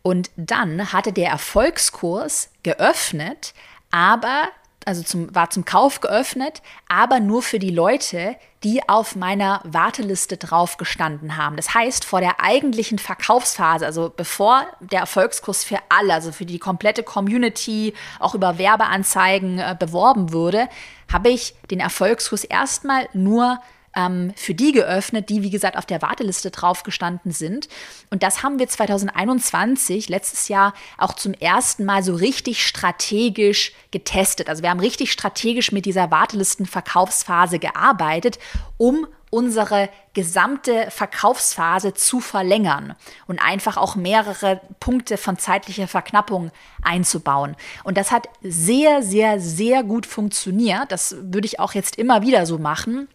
und 0.02 0.30
dann 0.36 0.92
hatte 0.92 1.12
der 1.12 1.30
Erfolgskurs 1.30 2.50
geöffnet, 2.62 3.54
aber 3.90 4.48
also 4.86 5.02
zum, 5.02 5.34
war 5.34 5.50
zum 5.50 5.64
Kauf 5.64 6.00
geöffnet, 6.00 6.62
aber 6.88 7.20
nur 7.20 7.42
für 7.42 7.58
die 7.58 7.70
Leute, 7.70 8.36
die 8.64 8.86
auf 8.88 9.14
meiner 9.14 9.60
Warteliste 9.64 10.36
drauf 10.36 10.76
gestanden 10.78 11.36
haben. 11.36 11.56
Das 11.56 11.74
heißt, 11.74 12.04
vor 12.04 12.20
der 12.20 12.40
eigentlichen 12.40 12.98
Verkaufsphase, 12.98 13.86
also 13.86 14.12
bevor 14.14 14.66
der 14.80 15.00
Erfolgskurs 15.00 15.64
für 15.64 15.78
alle, 15.88 16.14
also 16.14 16.32
für 16.32 16.46
die 16.46 16.58
komplette 16.58 17.02
Community, 17.02 17.94
auch 18.18 18.34
über 18.34 18.58
Werbeanzeigen 18.58 19.58
äh, 19.58 19.76
beworben 19.78 20.32
wurde, 20.32 20.68
habe 21.12 21.28
ich 21.30 21.54
den 21.70 21.80
Erfolgskurs 21.80 22.44
erstmal 22.44 23.08
nur 23.12 23.60
ähm, 23.96 24.32
für 24.36 24.54
die 24.54 24.72
geöffnet, 24.72 25.28
die, 25.28 25.42
wie 25.42 25.50
gesagt, 25.50 25.76
auf 25.76 25.86
der 25.86 26.02
Warteliste 26.02 26.50
draufgestanden 26.50 27.32
sind. 27.32 27.68
Und 28.10 28.22
das 28.22 28.42
haben 28.42 28.58
wir 28.58 28.68
2021, 28.68 30.08
letztes 30.08 30.48
Jahr, 30.48 30.74
auch 30.98 31.14
zum 31.14 31.34
ersten 31.34 31.84
Mal 31.84 32.02
so 32.02 32.14
richtig 32.14 32.66
strategisch 32.66 33.72
getestet. 33.90 34.48
Also 34.48 34.62
wir 34.62 34.70
haben 34.70 34.80
richtig 34.80 35.12
strategisch 35.12 35.72
mit 35.72 35.86
dieser 35.86 36.10
Wartelistenverkaufsphase 36.10 37.58
gearbeitet, 37.58 38.38
um 38.76 39.06
unsere 39.30 39.88
gesamte 40.12 40.90
Verkaufsphase 40.90 41.94
zu 41.94 42.20
verlängern 42.20 42.96
und 43.28 43.38
einfach 43.38 43.76
auch 43.76 43.94
mehrere 43.94 44.60
Punkte 44.80 45.16
von 45.16 45.38
zeitlicher 45.38 45.86
Verknappung 45.86 46.50
einzubauen. 46.82 47.54
Und 47.84 47.96
das 47.96 48.10
hat 48.10 48.28
sehr, 48.42 49.02
sehr, 49.02 49.38
sehr 49.38 49.84
gut 49.84 50.06
funktioniert. 50.06 50.90
Das 50.90 51.14
würde 51.20 51.46
ich 51.46 51.60
auch 51.60 51.74
jetzt 51.74 51.96
immer 51.96 52.22
wieder 52.22 52.44
so 52.44 52.58
machen. 52.58 53.08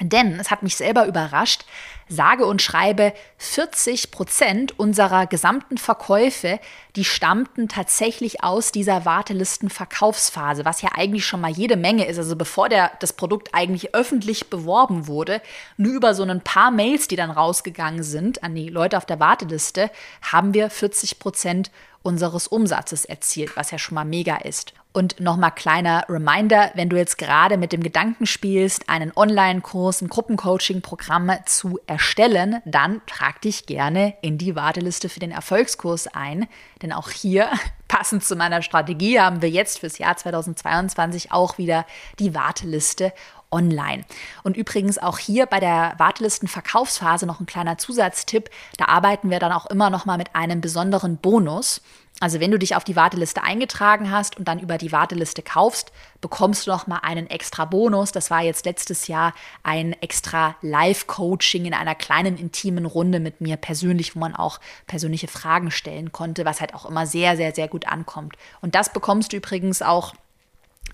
Denn 0.00 0.38
es 0.38 0.50
hat 0.50 0.62
mich 0.62 0.76
selber 0.76 1.06
überrascht, 1.06 1.64
sage 2.08 2.46
und 2.46 2.62
schreibe 2.62 3.12
40 3.38 4.10
Prozent 4.10 4.78
unserer 4.78 5.26
gesamten 5.26 5.76
Verkäufe, 5.76 6.60
die 6.96 7.04
stammten 7.04 7.68
tatsächlich 7.68 8.42
aus 8.42 8.70
dieser 8.70 9.04
Wartelistenverkaufsphase, 9.04 10.64
was 10.64 10.82
ja 10.82 10.90
eigentlich 10.94 11.26
schon 11.26 11.40
mal 11.40 11.50
jede 11.50 11.76
Menge 11.76 12.06
ist. 12.06 12.18
Also 12.18 12.36
bevor 12.36 12.68
der, 12.68 12.92
das 13.00 13.12
Produkt 13.12 13.50
eigentlich 13.52 13.94
öffentlich 13.94 14.50
beworben 14.50 15.08
wurde, 15.08 15.42
nur 15.76 15.92
über 15.92 16.14
so 16.14 16.22
ein 16.22 16.40
paar 16.42 16.70
Mails, 16.70 17.08
die 17.08 17.16
dann 17.16 17.30
rausgegangen 17.30 18.02
sind 18.02 18.42
an 18.44 18.54
die 18.54 18.68
Leute 18.68 18.96
auf 18.96 19.06
der 19.06 19.20
Warteliste, 19.20 19.90
haben 20.22 20.54
wir 20.54 20.70
40 20.70 21.18
Prozent 21.18 21.70
unseres 22.02 22.46
Umsatzes 22.46 23.04
erzielt, 23.04 23.56
was 23.56 23.72
ja 23.72 23.78
schon 23.78 23.96
mal 23.96 24.04
mega 24.04 24.36
ist. 24.36 24.72
Und 24.92 25.20
nochmal 25.20 25.52
kleiner 25.52 26.04
Reminder, 26.08 26.70
wenn 26.74 26.88
du 26.88 26.96
jetzt 26.96 27.18
gerade 27.18 27.56
mit 27.58 27.72
dem 27.72 27.82
Gedanken 27.82 28.26
spielst, 28.26 28.88
einen 28.88 29.12
Online-Kurs, 29.14 30.00
ein 30.00 30.08
Gruppencoaching-Programm 30.08 31.30
zu 31.44 31.78
erstellen, 31.86 32.62
dann 32.64 33.02
trag 33.06 33.40
dich 33.42 33.66
gerne 33.66 34.14
in 34.22 34.38
die 34.38 34.56
Warteliste 34.56 35.08
für 35.08 35.20
den 35.20 35.30
Erfolgskurs 35.30 36.08
ein. 36.08 36.48
Denn 36.82 36.92
auch 36.92 37.10
hier, 37.10 37.50
passend 37.88 38.24
zu 38.24 38.34
meiner 38.34 38.62
Strategie, 38.62 39.20
haben 39.20 39.42
wir 39.42 39.50
jetzt 39.50 39.78
fürs 39.78 39.98
Jahr 39.98 40.16
2022 40.16 41.32
auch 41.32 41.58
wieder 41.58 41.84
die 42.18 42.34
Warteliste 42.34 43.12
online. 43.50 44.04
Und 44.42 44.56
übrigens 44.56 44.98
auch 44.98 45.18
hier 45.18 45.46
bei 45.46 45.60
der 45.60 45.94
Wartelistenverkaufsphase 45.98 47.26
noch 47.26 47.40
ein 47.40 47.46
kleiner 47.46 47.78
Zusatztipp. 47.78 48.50
Da 48.76 48.86
arbeiten 48.86 49.30
wir 49.30 49.38
dann 49.38 49.52
auch 49.52 49.66
immer 49.66 49.90
noch 49.90 50.06
mal 50.06 50.18
mit 50.18 50.34
einem 50.34 50.60
besonderen 50.60 51.16
Bonus. 51.18 51.80
Also 52.20 52.40
wenn 52.40 52.50
du 52.50 52.58
dich 52.58 52.74
auf 52.74 52.82
die 52.82 52.96
Warteliste 52.96 53.44
eingetragen 53.44 54.10
hast 54.10 54.36
und 54.36 54.48
dann 54.48 54.58
über 54.58 54.76
die 54.76 54.90
Warteliste 54.90 55.40
kaufst, 55.42 55.92
bekommst 56.20 56.66
du 56.66 56.70
noch 56.72 56.88
mal 56.88 56.98
einen 57.02 57.28
extra 57.28 57.64
Bonus. 57.64 58.10
Das 58.10 58.28
war 58.30 58.42
jetzt 58.42 58.64
letztes 58.66 59.06
Jahr 59.06 59.34
ein 59.62 59.92
extra 60.00 60.56
Live-Coaching 60.62 61.66
in 61.66 61.74
einer 61.74 61.94
kleinen 61.94 62.36
intimen 62.36 62.86
Runde 62.86 63.20
mit 63.20 63.40
mir 63.40 63.56
persönlich, 63.56 64.16
wo 64.16 64.20
man 64.20 64.34
auch 64.34 64.58
persönliche 64.88 65.28
Fragen 65.28 65.70
stellen 65.70 66.10
konnte, 66.10 66.44
was 66.44 66.60
halt 66.60 66.74
auch 66.74 66.86
immer 66.86 67.06
sehr, 67.06 67.36
sehr, 67.36 67.54
sehr 67.54 67.68
gut 67.68 67.86
ankommt. 67.86 68.36
Und 68.60 68.74
das 68.74 68.92
bekommst 68.92 69.32
du 69.32 69.36
übrigens 69.36 69.80
auch 69.80 70.12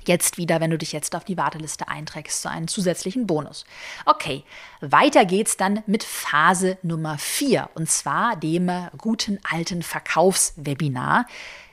jetzt 0.08 0.38
wieder, 0.38 0.60
wenn 0.60 0.70
du 0.70 0.78
dich 0.78 0.92
jetzt 0.92 1.14
auf 1.14 1.24
die 1.24 1.36
Warteliste 1.36 1.88
einträgst, 1.88 2.42
so 2.42 2.48
einen 2.48 2.68
zusätzlichen 2.68 3.26
Bonus. 3.26 3.64
Okay, 4.06 4.44
weiter 4.80 5.24
geht's 5.24 5.56
dann 5.56 5.82
mit 5.86 6.04
Phase 6.04 6.78
Nummer 6.82 7.18
4 7.18 7.70
und 7.74 7.90
zwar 7.90 8.36
dem 8.36 8.70
guten 8.98 9.38
alten 9.48 9.82
Verkaufswebinar. 9.82 11.26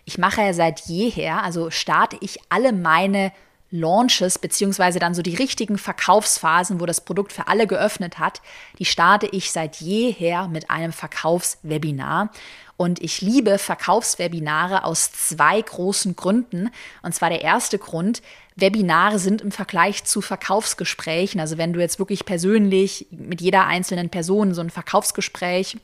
Ich 0.06 0.18
mache 0.18 0.42
ja 0.42 0.54
seit 0.54 0.82
jeher, 0.82 1.44
also 1.44 1.70
starte 1.70 2.18
ich 2.22 2.40
alle 2.50 2.74
meine 2.74 3.32
Launches, 3.72 4.38
beziehungsweise 4.38 5.00
dann 5.00 5.16
so 5.16 5.22
die 5.22 5.36
richtigen 5.36 5.78
Verkaufsphasen, 5.78 6.82
wo 6.82 6.86
das 6.86 7.02
Produkt 7.02 7.32
für 7.32 7.48
alle 7.48 7.68
geöffnet 7.68 8.20
hat, 8.20 8.42
die 8.80 8.86
starte 8.86 9.28
ich 9.28 9.52
seit 9.52 9.78
jeher 9.78 10.50
mit 10.50 10.70
einem 10.70 10.92
Verkaufswebinar. 10.92 12.32
Und 12.82 13.00
ich 13.00 13.22
liebe 13.22 13.60
Verkaufswebinare 13.60 14.86
aus 14.86 15.12
zwei 15.12 15.62
großen 15.62 16.16
Gründen. 16.16 16.72
Und 17.04 17.14
zwar 17.14 17.30
der 17.30 17.44
erste 17.44 17.78
Grund, 17.78 18.24
Webinare 18.56 19.20
sind 19.20 19.44
im 19.44 19.52
Vergleich 19.52 20.04
zu 20.04 20.20
Verkaufsgesprächen, 20.20 21.40
also 21.40 21.60
wenn 21.60 21.74
du 21.74 21.80
jetzt 21.80 22.00
wirklich 22.00 22.26
persönlich 22.26 23.06
mit 23.12 23.40
jeder 23.40 23.68
einzelnen 23.68 24.10
Person 24.10 24.56
so 24.56 24.62
ein 24.62 24.72
Verkaufsgespräch 24.72 25.78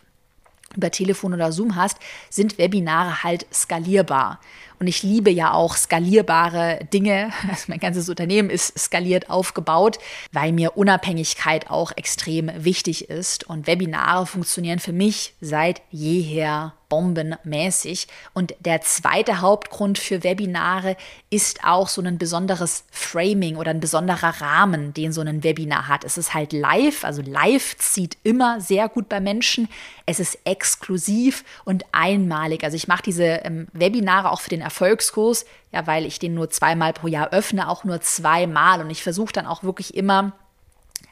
über 0.75 0.89
Telefon 0.89 1.35
oder 1.35 1.51
Zoom 1.51 1.75
hast, 1.75 1.97
sind 2.31 2.57
Webinare 2.57 3.23
halt 3.23 3.45
skalierbar. 3.53 4.39
Und 4.79 4.87
ich 4.87 5.01
liebe 5.01 5.31
ja 5.31 5.53
auch 5.53 5.75
skalierbare 5.75 6.79
Dinge. 6.93 7.31
Also 7.49 7.65
mein 7.67 7.79
ganzes 7.79 8.09
Unternehmen 8.09 8.49
ist 8.49 8.77
skaliert 8.77 9.29
aufgebaut, 9.29 9.97
weil 10.31 10.51
mir 10.51 10.77
Unabhängigkeit 10.77 11.69
auch 11.69 11.91
extrem 11.95 12.51
wichtig 12.55 13.09
ist. 13.09 13.45
Und 13.45 13.65
Webinare 13.65 14.25
funktionieren 14.25 14.79
für 14.79 14.93
mich 14.93 15.33
seit 15.41 15.81
jeher 15.89 16.73
bombenmäßig. 16.89 18.07
Und 18.33 18.55
der 18.59 18.81
zweite 18.81 19.41
Hauptgrund 19.41 19.97
für 19.97 20.23
Webinare 20.23 20.95
ist 21.29 21.63
auch 21.63 21.87
so 21.87 22.01
ein 22.01 22.17
besonderes 22.17 22.85
Framing 22.91 23.57
oder 23.57 23.71
ein 23.71 23.79
besonderer 23.79 24.41
Rahmen, 24.41 24.93
den 24.93 25.11
so 25.11 25.21
ein 25.21 25.43
Webinar 25.43 25.87
hat. 25.87 26.03
Es 26.03 26.17
ist 26.17 26.33
halt 26.33 26.53
live, 26.53 27.03
also 27.03 27.21
live 27.21 27.77
zieht 27.77 28.17
immer 28.23 28.61
sehr 28.61 28.89
gut 28.89 29.09
bei 29.09 29.19
Menschen. 29.19 29.67
Es 30.05 30.19
ist 30.19 30.39
exklusiv 30.45 31.43
und 31.65 31.85
einmalig. 31.91 32.63
Also 32.63 32.75
ich 32.75 32.87
mache 32.87 33.03
diese 33.03 33.23
ähm, 33.23 33.67
Webinare 33.73 34.31
auch 34.31 34.41
für 34.41 34.49
den 34.49 34.61
Erfolgskurs, 34.61 35.45
ja, 35.71 35.85
weil 35.85 36.05
ich 36.05 36.19
den 36.19 36.33
nur 36.33 36.49
zweimal 36.49 36.93
pro 36.93 37.07
Jahr 37.07 37.31
öffne, 37.31 37.67
auch 37.69 37.83
nur 37.83 38.01
zweimal. 38.01 38.81
Und 38.81 38.89
ich 38.89 39.03
versuche 39.03 39.33
dann 39.33 39.45
auch 39.45 39.63
wirklich 39.63 39.95
immer 39.95 40.33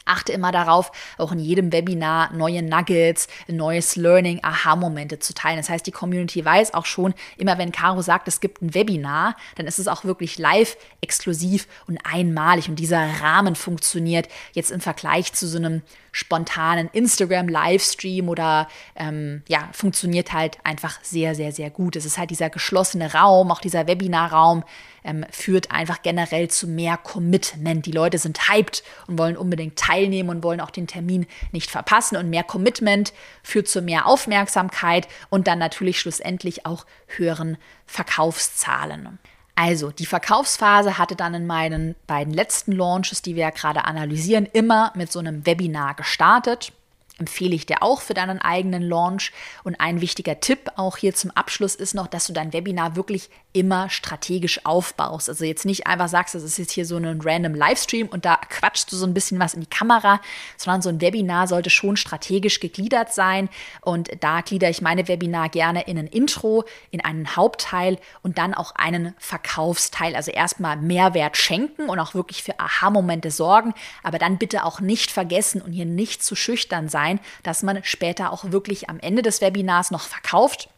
achte 0.06 0.32
immer 0.32 0.52
darauf, 0.52 0.92
auch 1.18 1.32
in 1.32 1.38
jedem 1.38 1.72
Webinar 1.72 2.32
neue 2.32 2.62
Nuggets, 2.62 3.28
neues 3.48 3.96
Learning, 3.96 4.40
Aha-Momente 4.42 5.18
zu 5.18 5.34
teilen. 5.34 5.58
Das 5.58 5.68
heißt, 5.68 5.86
die 5.86 5.92
Community 5.92 6.44
weiß 6.44 6.74
auch 6.74 6.86
schon, 6.86 7.14
immer 7.36 7.58
wenn 7.58 7.72
Caro 7.72 8.00
sagt, 8.02 8.28
es 8.28 8.40
gibt 8.40 8.62
ein 8.62 8.74
Webinar, 8.74 9.36
dann 9.56 9.66
ist 9.66 9.78
es 9.78 9.88
auch 9.88 10.04
wirklich 10.04 10.38
live, 10.38 10.76
exklusiv 11.00 11.66
und 11.86 11.98
einmalig. 12.04 12.68
Und 12.68 12.78
dieser 12.78 13.20
Rahmen 13.20 13.54
funktioniert 13.54 14.28
jetzt 14.52 14.70
im 14.70 14.80
Vergleich 14.80 15.32
zu 15.32 15.46
so 15.46 15.58
einem 15.58 15.82
spontanen 16.12 16.88
Instagram-Livestream 16.94 18.30
oder 18.30 18.68
ähm, 18.94 19.42
ja, 19.48 19.68
funktioniert 19.72 20.32
halt 20.32 20.56
einfach 20.64 20.98
sehr, 21.02 21.34
sehr, 21.34 21.52
sehr 21.52 21.68
gut. 21.68 21.94
Es 21.94 22.06
ist 22.06 22.16
halt 22.16 22.30
dieser 22.30 22.48
geschlossene 22.48 23.12
Raum, 23.12 23.50
auch 23.50 23.60
dieser 23.60 23.86
Webinarraum 23.86 24.64
ähm, 25.06 25.24
führt 25.30 25.70
einfach 25.70 26.02
generell 26.02 26.48
zu 26.48 26.66
mehr 26.66 26.96
Commitment. 26.96 27.86
Die 27.86 27.92
Leute 27.92 28.18
sind 28.18 28.48
hyped 28.48 28.82
und 29.06 29.18
wollen 29.18 29.36
unbedingt 29.36 29.78
teilnehmen 29.78 30.28
und 30.28 30.42
wollen 30.42 30.60
auch 30.60 30.70
den 30.70 30.86
Termin 30.86 31.26
nicht 31.52 31.70
verpassen. 31.70 32.16
Und 32.16 32.28
mehr 32.28 32.44
Commitment 32.44 33.12
führt 33.42 33.68
zu 33.68 33.80
mehr 33.80 34.06
Aufmerksamkeit 34.06 35.08
und 35.30 35.46
dann 35.46 35.58
natürlich 35.58 35.98
schlussendlich 35.98 36.66
auch 36.66 36.84
höheren 37.06 37.56
Verkaufszahlen. 37.86 39.18
Also, 39.58 39.90
die 39.90 40.04
Verkaufsphase 40.04 40.98
hatte 40.98 41.16
dann 41.16 41.32
in 41.32 41.46
meinen 41.46 41.94
beiden 42.06 42.34
letzten 42.34 42.72
Launches, 42.72 43.22
die 43.22 43.36
wir 43.36 43.44
ja 43.44 43.50
gerade 43.50 43.86
analysieren, 43.86 44.46
immer 44.52 44.92
mit 44.94 45.10
so 45.10 45.18
einem 45.18 45.46
Webinar 45.46 45.94
gestartet. 45.94 46.72
Empfehle 47.18 47.54
ich 47.54 47.66
dir 47.66 47.82
auch 47.82 48.00
für 48.00 48.14
deinen 48.14 48.40
eigenen 48.40 48.82
Launch. 48.82 49.32
Und 49.64 49.80
ein 49.80 50.00
wichtiger 50.00 50.40
Tipp 50.40 50.70
auch 50.76 50.96
hier 50.96 51.14
zum 51.14 51.30
Abschluss 51.30 51.74
ist 51.74 51.94
noch, 51.94 52.06
dass 52.06 52.26
du 52.26 52.32
dein 52.32 52.52
Webinar 52.52 52.96
wirklich 52.96 53.30
immer 53.52 53.88
strategisch 53.88 54.66
aufbaust. 54.66 55.30
Also 55.30 55.44
jetzt 55.46 55.64
nicht 55.64 55.86
einfach 55.86 56.08
sagst, 56.08 56.34
das 56.34 56.42
ist 56.42 56.58
jetzt 56.58 56.72
hier 56.72 56.84
so 56.84 56.96
ein 56.98 57.20
random 57.22 57.54
Livestream 57.54 58.06
und 58.08 58.26
da 58.26 58.36
quatschst 58.36 58.92
du 58.92 58.96
so 58.96 59.06
ein 59.06 59.14
bisschen 59.14 59.38
was 59.38 59.54
in 59.54 59.62
die 59.62 59.66
Kamera, 59.66 60.20
sondern 60.58 60.82
so 60.82 60.90
ein 60.90 61.00
Webinar 61.00 61.48
sollte 61.48 61.70
schon 61.70 61.96
strategisch 61.96 62.60
gegliedert 62.60 63.14
sein. 63.14 63.48
Und 63.80 64.10
da 64.20 64.42
gliedere 64.42 64.70
ich 64.70 64.82
meine 64.82 65.08
Webinar 65.08 65.48
gerne 65.48 65.86
in 65.86 65.98
ein 65.98 66.06
Intro, 66.06 66.64
in 66.90 67.02
einen 67.02 67.34
Hauptteil 67.34 67.98
und 68.22 68.36
dann 68.36 68.52
auch 68.52 68.72
einen 68.74 69.14
Verkaufsteil. 69.18 70.14
Also 70.14 70.32
erstmal 70.32 70.76
Mehrwert 70.76 71.38
schenken 71.38 71.88
und 71.88 71.98
auch 71.98 72.14
wirklich 72.14 72.42
für 72.42 72.60
Aha-Momente 72.60 73.30
sorgen, 73.30 73.72
aber 74.02 74.18
dann 74.18 74.36
bitte 74.36 74.64
auch 74.64 74.80
nicht 74.80 75.10
vergessen 75.10 75.62
und 75.62 75.72
hier 75.72 75.86
nicht 75.86 76.22
zu 76.22 76.36
schüchtern 76.36 76.90
sein, 76.90 77.05
dass 77.42 77.62
man 77.62 77.82
später 77.84 78.32
auch 78.32 78.50
wirklich 78.50 78.88
am 78.90 79.00
Ende 79.00 79.22
des 79.22 79.40
Webinars 79.40 79.90
noch 79.90 80.06
verkauft 80.08 80.68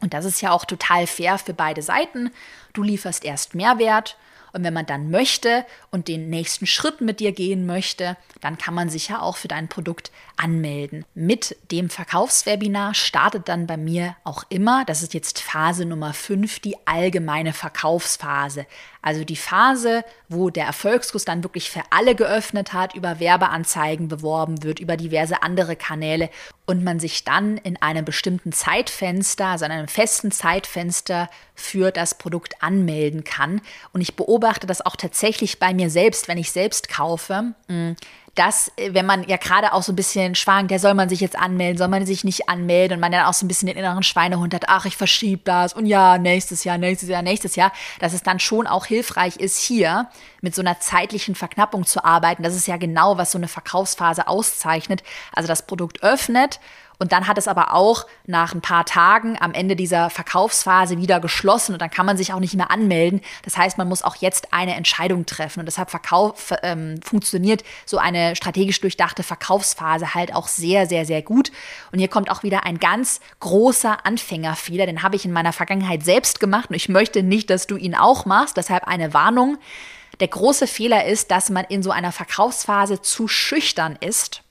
und 0.00 0.14
das 0.14 0.24
ist 0.24 0.40
ja 0.40 0.50
auch 0.50 0.64
total 0.64 1.06
fair 1.06 1.38
für 1.38 1.54
beide 1.54 1.82
Seiten. 1.82 2.30
Du 2.72 2.82
lieferst 2.82 3.24
erst 3.24 3.54
Mehrwert 3.54 4.16
und 4.52 4.64
wenn 4.64 4.74
man 4.74 4.86
dann 4.86 5.10
möchte 5.10 5.64
und 5.90 6.08
den 6.08 6.30
nächsten 6.30 6.66
Schritt 6.66 7.00
mit 7.00 7.20
dir 7.20 7.32
gehen 7.32 7.66
möchte, 7.66 8.16
dann 8.40 8.58
kann 8.58 8.74
man 8.74 8.88
sich 8.88 9.08
ja 9.08 9.20
auch 9.20 9.36
für 9.36 9.48
dein 9.48 9.68
Produkt 9.68 10.10
anmelden. 10.36 11.04
Mit 11.14 11.56
dem 11.70 11.90
Verkaufswebinar 11.90 12.94
startet 12.94 13.48
dann 13.48 13.66
bei 13.66 13.76
mir 13.76 14.16
auch 14.24 14.44
immer, 14.48 14.84
das 14.86 15.02
ist 15.02 15.14
jetzt 15.14 15.40
Phase 15.40 15.84
Nummer 15.84 16.12
5, 16.14 16.60
die 16.60 16.76
allgemeine 16.86 17.52
Verkaufsphase. 17.52 18.66
Also 19.02 19.24
die 19.24 19.36
Phase, 19.36 20.04
wo 20.28 20.50
der 20.50 20.66
Erfolgskurs 20.66 21.24
dann 21.24 21.42
wirklich 21.42 21.70
für 21.70 21.82
alle 21.90 22.14
geöffnet 22.14 22.72
hat, 22.72 22.94
über 22.94 23.18
Werbeanzeigen 23.18 24.08
beworben 24.08 24.62
wird, 24.62 24.78
über 24.78 24.96
diverse 24.96 25.42
andere 25.42 25.76
Kanäle 25.76 26.30
und 26.70 26.84
man 26.84 27.00
sich 27.00 27.24
dann 27.24 27.56
in 27.56 27.82
einem 27.82 28.04
bestimmten 28.04 28.52
Zeitfenster, 28.52 29.46
also 29.46 29.64
in 29.64 29.72
einem 29.72 29.88
festen 29.88 30.30
Zeitfenster 30.30 31.28
für 31.56 31.90
das 31.90 32.16
Produkt 32.16 32.62
anmelden 32.62 33.24
kann. 33.24 33.60
Und 33.92 34.02
ich 34.02 34.14
beobachte 34.14 34.68
das 34.68 34.80
auch 34.86 34.94
tatsächlich 34.94 35.58
bei 35.58 35.74
mir 35.74 35.90
selbst, 35.90 36.28
wenn 36.28 36.38
ich 36.38 36.52
selbst 36.52 36.88
kaufe. 36.88 37.54
Dass, 38.34 38.70
äh, 38.76 38.94
wenn 38.94 39.06
man 39.06 39.24
ja 39.28 39.36
gerade 39.36 39.72
auch 39.72 39.82
so 39.82 39.92
ein 39.92 39.96
bisschen 39.96 40.34
schwankt, 40.34 40.70
der 40.70 40.78
soll 40.78 40.94
man 40.94 41.08
sich 41.08 41.20
jetzt 41.20 41.38
anmelden, 41.38 41.78
soll 41.78 41.88
man 41.88 42.06
sich 42.06 42.24
nicht 42.24 42.48
anmelden 42.48 42.96
und 42.96 43.00
man 43.00 43.12
dann 43.12 43.26
auch 43.26 43.34
so 43.34 43.44
ein 43.44 43.48
bisschen 43.48 43.66
den 43.66 43.76
inneren 43.76 44.02
Schweinehund 44.02 44.54
hat, 44.54 44.64
ach, 44.68 44.84
ich 44.84 44.96
verschiebe 44.96 45.42
das 45.44 45.72
und 45.72 45.86
ja, 45.86 46.18
nächstes 46.18 46.64
Jahr, 46.64 46.78
nächstes 46.78 47.08
Jahr, 47.08 47.22
nächstes 47.22 47.56
Jahr, 47.56 47.72
dass 47.98 48.12
es 48.12 48.22
dann 48.22 48.38
schon 48.38 48.66
auch 48.66 48.86
hilfreich 48.86 49.36
ist, 49.36 49.58
hier 49.58 50.08
mit 50.40 50.54
so 50.54 50.62
einer 50.62 50.80
zeitlichen 50.80 51.34
Verknappung 51.34 51.86
zu 51.86 52.04
arbeiten. 52.04 52.42
Das 52.42 52.54
ist 52.54 52.66
ja 52.66 52.76
genau, 52.76 53.18
was 53.18 53.32
so 53.32 53.38
eine 53.38 53.48
Verkaufsphase 53.48 54.28
auszeichnet. 54.28 55.02
Also 55.32 55.48
das 55.48 55.66
Produkt 55.66 56.02
öffnet 56.02 56.60
und 57.00 57.12
dann 57.12 57.26
hat 57.26 57.38
es 57.38 57.48
aber 57.48 57.72
auch 57.72 58.06
nach 58.26 58.54
ein 58.54 58.60
paar 58.60 58.84
Tagen 58.84 59.38
am 59.40 59.54
Ende 59.54 59.74
dieser 59.74 60.10
Verkaufsphase 60.10 60.98
wieder 60.98 61.18
geschlossen 61.18 61.72
und 61.72 61.80
dann 61.80 61.90
kann 61.90 62.04
man 62.04 62.18
sich 62.18 62.34
auch 62.34 62.40
nicht 62.40 62.54
mehr 62.54 62.70
anmelden. 62.70 63.22
Das 63.42 63.56
heißt, 63.56 63.78
man 63.78 63.88
muss 63.88 64.02
auch 64.02 64.16
jetzt 64.16 64.52
eine 64.52 64.76
Entscheidung 64.76 65.24
treffen 65.24 65.60
und 65.60 65.66
deshalb 65.66 65.90
Verkauf, 65.90 66.52
ähm, 66.62 67.00
funktioniert 67.02 67.64
so 67.86 67.96
eine 67.96 68.36
strategisch 68.36 68.82
durchdachte 68.82 69.22
Verkaufsphase 69.22 70.14
halt 70.14 70.34
auch 70.34 70.46
sehr, 70.46 70.86
sehr, 70.86 71.06
sehr 71.06 71.22
gut. 71.22 71.50
Und 71.90 72.00
hier 72.00 72.08
kommt 72.08 72.30
auch 72.30 72.42
wieder 72.42 72.64
ein 72.64 72.78
ganz 72.78 73.20
großer 73.40 74.04
Anfängerfehler, 74.04 74.84
den 74.84 75.02
habe 75.02 75.16
ich 75.16 75.24
in 75.24 75.32
meiner 75.32 75.54
Vergangenheit 75.54 76.04
selbst 76.04 76.38
gemacht 76.38 76.68
und 76.68 76.76
ich 76.76 76.90
möchte 76.90 77.22
nicht, 77.22 77.48
dass 77.48 77.66
du 77.66 77.76
ihn 77.76 77.94
auch 77.94 78.26
machst. 78.26 78.58
Deshalb 78.58 78.84
eine 78.84 79.14
Warnung. 79.14 79.56
Der 80.20 80.28
große 80.28 80.66
Fehler 80.66 81.06
ist, 81.06 81.30
dass 81.30 81.48
man 81.48 81.64
in 81.64 81.82
so 81.82 81.92
einer 81.92 82.12
Verkaufsphase 82.12 83.00
zu 83.00 83.26
schüchtern 83.26 83.96
ist 84.00 84.42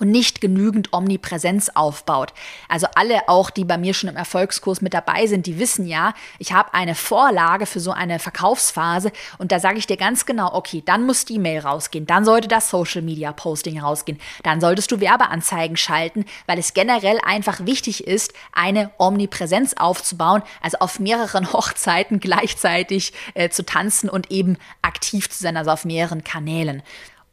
und 0.00 0.10
nicht 0.10 0.40
genügend 0.40 0.92
Omnipräsenz 0.92 1.70
aufbaut. 1.74 2.32
Also 2.68 2.86
alle 2.94 3.28
auch, 3.28 3.50
die 3.50 3.64
bei 3.64 3.78
mir 3.78 3.94
schon 3.94 4.10
im 4.10 4.16
Erfolgskurs 4.16 4.80
mit 4.80 4.94
dabei 4.94 5.26
sind, 5.26 5.46
die 5.46 5.58
wissen 5.58 5.86
ja, 5.86 6.14
ich 6.38 6.52
habe 6.52 6.74
eine 6.74 6.94
Vorlage 6.94 7.66
für 7.66 7.80
so 7.80 7.92
eine 7.92 8.18
Verkaufsphase 8.18 9.12
und 9.38 9.52
da 9.52 9.60
sage 9.60 9.78
ich 9.78 9.86
dir 9.86 9.96
ganz 9.96 10.26
genau, 10.26 10.54
okay, 10.54 10.82
dann 10.84 11.06
muss 11.06 11.24
die 11.24 11.38
Mail 11.38 11.60
rausgehen, 11.60 12.06
dann 12.06 12.24
sollte 12.24 12.48
das 12.48 12.70
Social 12.70 13.02
Media 13.02 13.32
Posting 13.32 13.80
rausgehen, 13.80 14.18
dann 14.42 14.60
solltest 14.60 14.90
du 14.92 15.00
Werbeanzeigen 15.00 15.76
schalten, 15.76 16.24
weil 16.46 16.58
es 16.58 16.74
generell 16.74 17.18
einfach 17.24 17.66
wichtig 17.66 18.06
ist, 18.06 18.32
eine 18.52 18.90
Omnipräsenz 18.98 19.74
aufzubauen, 19.74 20.42
also 20.60 20.78
auf 20.78 20.98
mehreren 21.00 21.52
Hochzeiten 21.52 22.20
gleichzeitig 22.20 23.12
äh, 23.34 23.48
zu 23.48 23.64
tanzen 23.64 24.08
und 24.08 24.30
eben 24.30 24.56
aktiv 24.82 25.30
zu 25.30 25.42
sein, 25.42 25.56
also 25.56 25.70
auf 25.70 25.84
mehreren 25.84 26.24
Kanälen. 26.24 26.82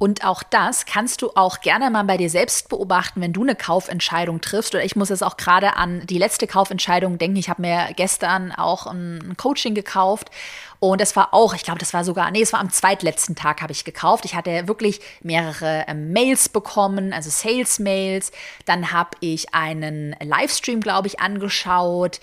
Und 0.02 0.26
auch 0.26 0.42
das 0.42 0.88
kannst 0.88 1.22
du 1.22 1.30
auch 1.36 1.62
gerne 1.62 1.92
mal 1.92 2.02
bei 2.02 2.18
dir 2.18 2.32
selbst 2.32 2.70
beobachten, 2.70 3.22
wenn 3.22 3.34
du 3.34 3.44
eine 3.44 3.54
Kaufentscheidung 3.54 4.42
triffst. 4.42 4.74
Oder 4.74 4.84
ich 4.84 4.96
muss 4.96 5.10
jetzt 5.10 5.24
auch 5.24 5.38
gerade 5.38 5.78
an 5.78 6.08
die 6.08 6.18
letzte 6.18 6.48
Kaufentscheidung 6.48 7.20
denken. 7.20 7.38
Ich 7.38 7.52
habe 7.52 7.62
mir 7.62 7.90
gestern 7.96 8.52
auch 8.52 8.88
ein 8.88 9.36
Coaching 9.38 9.76
gekauft. 9.76 10.32
Und 10.80 11.00
das 11.00 11.16
war 11.16 11.36
auch, 11.36 11.54
ich 11.54 11.62
glaube, 11.62 11.78
das 11.78 11.94
war 11.94 12.04
sogar, 12.04 12.32
nee, 12.32 12.42
es 12.42 12.52
war 12.52 12.60
am 12.60 12.72
zweitletzten 12.72 13.36
Tag 13.36 13.62
habe 13.62 13.74
ich 13.74 13.86
gekauft. 13.86 14.26
Ich 14.26 14.34
hatte 14.34 14.68
wirklich 14.68 15.02
mehrere 15.22 15.88
äh, 15.88 15.94
Mails 15.94 16.50
bekommen, 16.50 17.14
also 17.14 17.30
Sales-Mails. 17.30 18.32
Dann 18.66 18.92
habe 18.92 19.12
ich 19.20 19.54
einen 19.54 20.16
Livestream, 20.20 20.82
glaube 20.82 21.10
ich, 21.10 21.20
angeschaut 21.20 22.20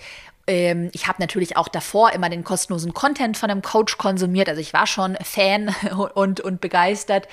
ähm, 0.49 0.89
ich 0.93 1.07
habe 1.07 1.21
natürlich 1.21 1.55
auch 1.55 1.67
davor 1.67 2.11
immer 2.11 2.27
den 2.27 2.43
kostenlosen 2.43 2.93
Content 2.93 3.37
von 3.37 3.51
einem 3.51 3.61
Coach 3.61 3.99
konsumiert. 3.99 4.49
Also 4.49 4.59
ich 4.59 4.73
war 4.73 4.87
schon 4.87 5.15
Fan 5.21 5.73
und, 6.15 6.41
und 6.41 6.59
begeistert. 6.59 7.27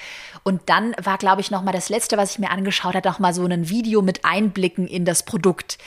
Und 0.44 0.60
dann 0.66 0.94
war, 1.02 1.16
glaube 1.16 1.40
ich, 1.40 1.50
noch 1.50 1.62
mal 1.62 1.72
das 1.72 1.88
Letzte, 1.88 2.16
was 2.18 2.32
ich 2.32 2.38
mir 2.38 2.50
angeschaut 2.50 2.94
habe, 2.94 3.08
noch 3.08 3.18
mal 3.18 3.32
so 3.32 3.44
ein 3.44 3.68
Video 3.70 4.02
mit 4.02 4.24
Einblicken 4.24 4.86
in 4.86 5.04
das 5.04 5.24
Produkt. 5.24 5.78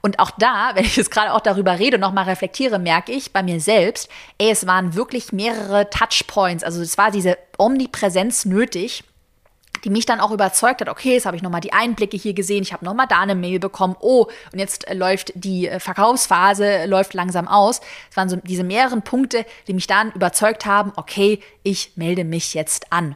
Und 0.00 0.20
auch 0.20 0.30
da, 0.38 0.70
wenn 0.74 0.84
ich 0.84 0.96
jetzt 0.96 1.10
gerade 1.10 1.34
auch 1.34 1.40
darüber 1.40 1.78
rede 1.78 1.96
und 1.96 2.02
noch 2.02 2.12
mal 2.12 2.22
reflektiere, 2.22 2.78
merke 2.78 3.10
ich 3.10 3.32
bei 3.32 3.42
mir 3.42 3.60
selbst, 3.60 4.08
ey, 4.38 4.50
es 4.50 4.66
waren 4.66 4.94
wirklich 4.94 5.32
mehrere 5.32 5.90
Touchpoints. 5.90 6.62
Also 6.62 6.80
es 6.80 6.96
war 6.96 7.10
diese 7.10 7.36
Omnipräsenz 7.58 8.44
nötig 8.44 9.02
die 9.86 9.90
mich 9.90 10.04
dann 10.04 10.18
auch 10.18 10.32
überzeugt 10.32 10.80
hat, 10.80 10.88
okay, 10.88 11.12
jetzt 11.12 11.26
habe 11.26 11.36
ich 11.36 11.44
nochmal 11.44 11.60
die 11.60 11.72
Einblicke 11.72 12.16
hier 12.16 12.34
gesehen, 12.34 12.62
ich 12.62 12.72
habe 12.72 12.84
nochmal 12.84 13.06
da 13.08 13.20
eine 13.20 13.36
Mail 13.36 13.60
bekommen, 13.60 13.94
oh, 14.00 14.26
und 14.52 14.58
jetzt 14.58 14.88
äh, 14.88 14.94
läuft 14.94 15.32
die 15.36 15.68
äh, 15.68 15.78
Verkaufsphase, 15.78 16.86
läuft 16.86 17.14
langsam 17.14 17.46
aus. 17.46 17.80
Es 18.10 18.16
waren 18.16 18.28
so 18.28 18.34
diese 18.34 18.64
mehreren 18.64 19.02
Punkte, 19.02 19.46
die 19.68 19.74
mich 19.74 19.86
dann 19.86 20.10
überzeugt 20.10 20.66
haben, 20.66 20.92
okay, 20.96 21.38
ich 21.62 21.92
melde 21.94 22.24
mich 22.24 22.52
jetzt 22.52 22.92
an. 22.92 23.14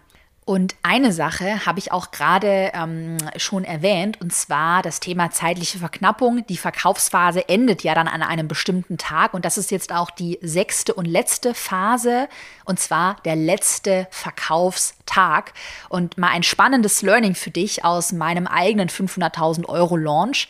Und 0.51 0.75
eine 0.83 1.13
Sache 1.13 1.65
habe 1.65 1.79
ich 1.79 1.93
auch 1.93 2.11
gerade 2.11 2.73
ähm, 2.75 3.19
schon 3.37 3.63
erwähnt, 3.63 4.21
und 4.21 4.33
zwar 4.33 4.83
das 4.83 4.99
Thema 4.99 5.31
zeitliche 5.31 5.79
Verknappung. 5.79 6.45
Die 6.49 6.57
Verkaufsphase 6.57 7.49
endet 7.49 7.85
ja 7.85 7.95
dann 7.95 8.09
an 8.09 8.21
einem 8.21 8.49
bestimmten 8.49 8.99
Tag 8.99 9.33
und 9.33 9.45
das 9.45 9.59
ist 9.59 9.71
jetzt 9.71 9.93
auch 9.93 10.11
die 10.11 10.41
sechste 10.43 10.93
und 10.93 11.05
letzte 11.05 11.55
Phase, 11.55 12.29
und 12.65 12.81
zwar 12.81 13.19
der 13.25 13.37
letzte 13.37 14.09
Verkaufstag. 14.11 15.53
Und 15.89 16.19
mal 16.19 16.31
ein 16.31 16.43
spannendes 16.43 17.03
Learning 17.03 17.37
für 17.37 17.53
dich 17.53 17.85
aus 17.85 18.11
meinem 18.11 18.49
eigenen 18.49 18.89
500.000 18.89 19.67
Euro 19.67 19.97
Launch. 19.97 20.49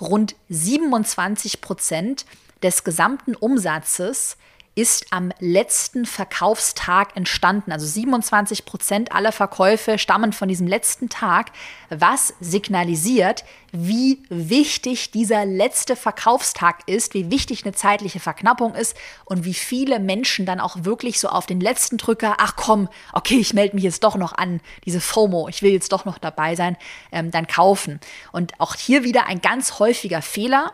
Rund 0.00 0.36
27 0.48 1.60
Prozent 1.60 2.24
des 2.62 2.84
gesamten 2.84 3.34
Umsatzes 3.34 4.36
ist 4.76 5.06
am 5.10 5.32
letzten 5.40 6.06
Verkaufstag 6.06 7.16
entstanden. 7.16 7.72
Also 7.72 7.86
27 7.86 8.64
Prozent 8.64 9.12
aller 9.12 9.32
Verkäufe 9.32 9.98
stammen 9.98 10.32
von 10.32 10.48
diesem 10.48 10.68
letzten 10.68 11.08
Tag, 11.08 11.50
was 11.88 12.34
signalisiert, 12.40 13.44
wie 13.72 14.22
wichtig 14.28 15.10
dieser 15.10 15.44
letzte 15.44 15.96
Verkaufstag 15.96 16.86
ist, 16.86 17.14
wie 17.14 17.30
wichtig 17.32 17.64
eine 17.64 17.74
zeitliche 17.74 18.20
Verknappung 18.20 18.74
ist 18.74 18.96
und 19.24 19.44
wie 19.44 19.54
viele 19.54 19.98
Menschen 19.98 20.46
dann 20.46 20.60
auch 20.60 20.84
wirklich 20.84 21.18
so 21.18 21.28
auf 21.28 21.46
den 21.46 21.60
letzten 21.60 21.96
Drücker, 21.96 22.36
ach 22.38 22.54
komm, 22.54 22.88
okay, 23.12 23.38
ich 23.38 23.52
melde 23.52 23.74
mich 23.74 23.84
jetzt 23.84 24.04
doch 24.04 24.16
noch 24.16 24.32
an, 24.32 24.60
diese 24.86 25.00
FOMO, 25.00 25.48
ich 25.48 25.62
will 25.62 25.72
jetzt 25.72 25.92
doch 25.92 26.04
noch 26.04 26.18
dabei 26.18 26.54
sein, 26.54 26.76
ähm, 27.10 27.32
dann 27.32 27.48
kaufen. 27.48 28.00
Und 28.30 28.58
auch 28.60 28.76
hier 28.76 29.02
wieder 29.02 29.26
ein 29.26 29.40
ganz 29.40 29.80
häufiger 29.80 30.22
Fehler, 30.22 30.72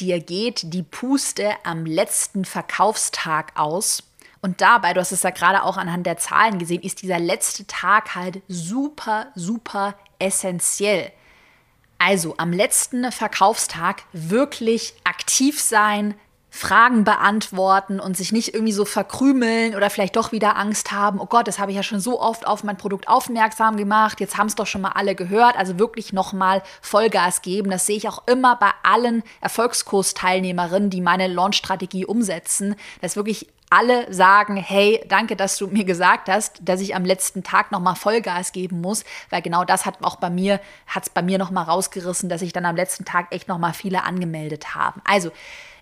dir 0.00 0.20
geht 0.20 0.72
die 0.74 0.82
Puste 0.82 1.52
am 1.64 1.86
letzten 1.86 2.44
Verkaufstag 2.44 3.52
aus. 3.54 4.02
Und 4.42 4.60
dabei, 4.60 4.92
du 4.92 5.00
hast 5.00 5.12
es 5.12 5.22
ja 5.22 5.30
gerade 5.30 5.62
auch 5.62 5.76
anhand 5.76 6.06
der 6.06 6.18
Zahlen 6.18 6.58
gesehen, 6.58 6.82
ist 6.82 7.02
dieser 7.02 7.18
letzte 7.18 7.66
Tag 7.66 8.14
halt 8.14 8.42
super, 8.48 9.28
super 9.34 9.94
essentiell. 10.18 11.10
Also 11.98 12.34
am 12.36 12.52
letzten 12.52 13.10
Verkaufstag 13.10 14.02
wirklich 14.12 14.94
aktiv 15.04 15.60
sein, 15.60 16.14
Fragen 16.56 17.04
beantworten 17.04 18.00
und 18.00 18.16
sich 18.16 18.32
nicht 18.32 18.54
irgendwie 18.54 18.72
so 18.72 18.84
verkrümeln 18.84 19.74
oder 19.74 19.90
vielleicht 19.90 20.16
doch 20.16 20.32
wieder 20.32 20.56
Angst 20.56 20.90
haben, 20.90 21.20
oh 21.20 21.26
Gott, 21.26 21.46
das 21.46 21.58
habe 21.58 21.70
ich 21.70 21.76
ja 21.76 21.82
schon 21.82 22.00
so 22.00 22.20
oft 22.20 22.46
auf 22.46 22.64
mein 22.64 22.78
Produkt 22.78 23.08
aufmerksam 23.08 23.76
gemacht, 23.76 24.20
jetzt 24.20 24.38
haben 24.38 24.46
es 24.46 24.54
doch 24.54 24.66
schon 24.66 24.80
mal 24.80 24.92
alle 24.94 25.14
gehört, 25.14 25.56
also 25.56 25.78
wirklich 25.78 26.12
nochmal 26.12 26.62
Vollgas 26.80 27.42
geben. 27.42 27.70
Das 27.70 27.84
sehe 27.86 27.96
ich 27.96 28.08
auch 28.08 28.26
immer 28.26 28.56
bei 28.56 28.70
allen 28.82 29.22
Erfolgskursteilnehmerinnen, 29.42 30.88
die 30.88 31.02
meine 31.02 31.28
Launch-Strategie 31.28 32.06
umsetzen, 32.06 32.74
dass 33.02 33.16
wirklich 33.16 33.48
alle 33.68 34.12
sagen, 34.12 34.56
hey, 34.56 35.04
danke, 35.08 35.36
dass 35.36 35.58
du 35.58 35.66
mir 35.66 35.84
gesagt 35.84 36.28
hast, 36.28 36.60
dass 36.62 36.80
ich 36.80 36.94
am 36.94 37.04
letzten 37.04 37.42
Tag 37.42 37.72
nochmal 37.72 37.96
Vollgas 37.96 38.52
geben 38.52 38.80
muss, 38.80 39.04
weil 39.28 39.42
genau 39.42 39.64
das 39.64 39.84
hat 39.84 40.02
auch 40.02 40.16
bei 40.16 40.30
mir, 40.30 40.60
hat 40.86 41.02
es 41.02 41.10
bei 41.10 41.22
mir 41.22 41.36
nochmal 41.38 41.64
rausgerissen, 41.64 42.28
dass 42.28 42.42
ich 42.42 42.52
dann 42.52 42.64
am 42.64 42.76
letzten 42.76 43.04
Tag 43.04 43.26
echt 43.30 43.48
nochmal 43.48 43.74
viele 43.74 44.04
angemeldet 44.04 44.74
haben. 44.74 45.02
Also, 45.04 45.32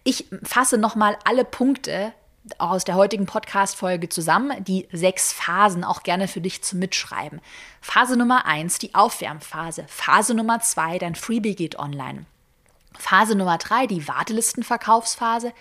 ich 0.04 0.26
fasse 0.42 0.78
nochmal 0.78 1.18
alle 1.24 1.44
Punkte 1.44 2.12
aus 2.58 2.84
der 2.84 2.94
heutigen 2.94 3.24
Podcast-Folge 3.24 4.10
zusammen, 4.10 4.62
die 4.64 4.86
sechs 4.92 5.32
Phasen 5.32 5.82
auch 5.82 6.02
gerne 6.02 6.28
für 6.28 6.42
dich 6.42 6.62
zum 6.62 6.78
Mitschreiben. 6.78 7.40
Phase 7.80 8.16
Nummer 8.18 8.44
eins, 8.44 8.78
die 8.78 8.94
Aufwärmphase. 8.94 9.86
Phase 9.88 10.34
Nummer 10.34 10.60
zwei, 10.60 10.98
dein 10.98 11.14
Freebie 11.14 11.54
geht 11.54 11.78
online. 11.78 12.26
Phase 12.98 13.34
Nummer 13.34 13.56
drei, 13.56 13.86
die 13.86 14.06
Wartelistenverkaufsphase. 14.06 15.52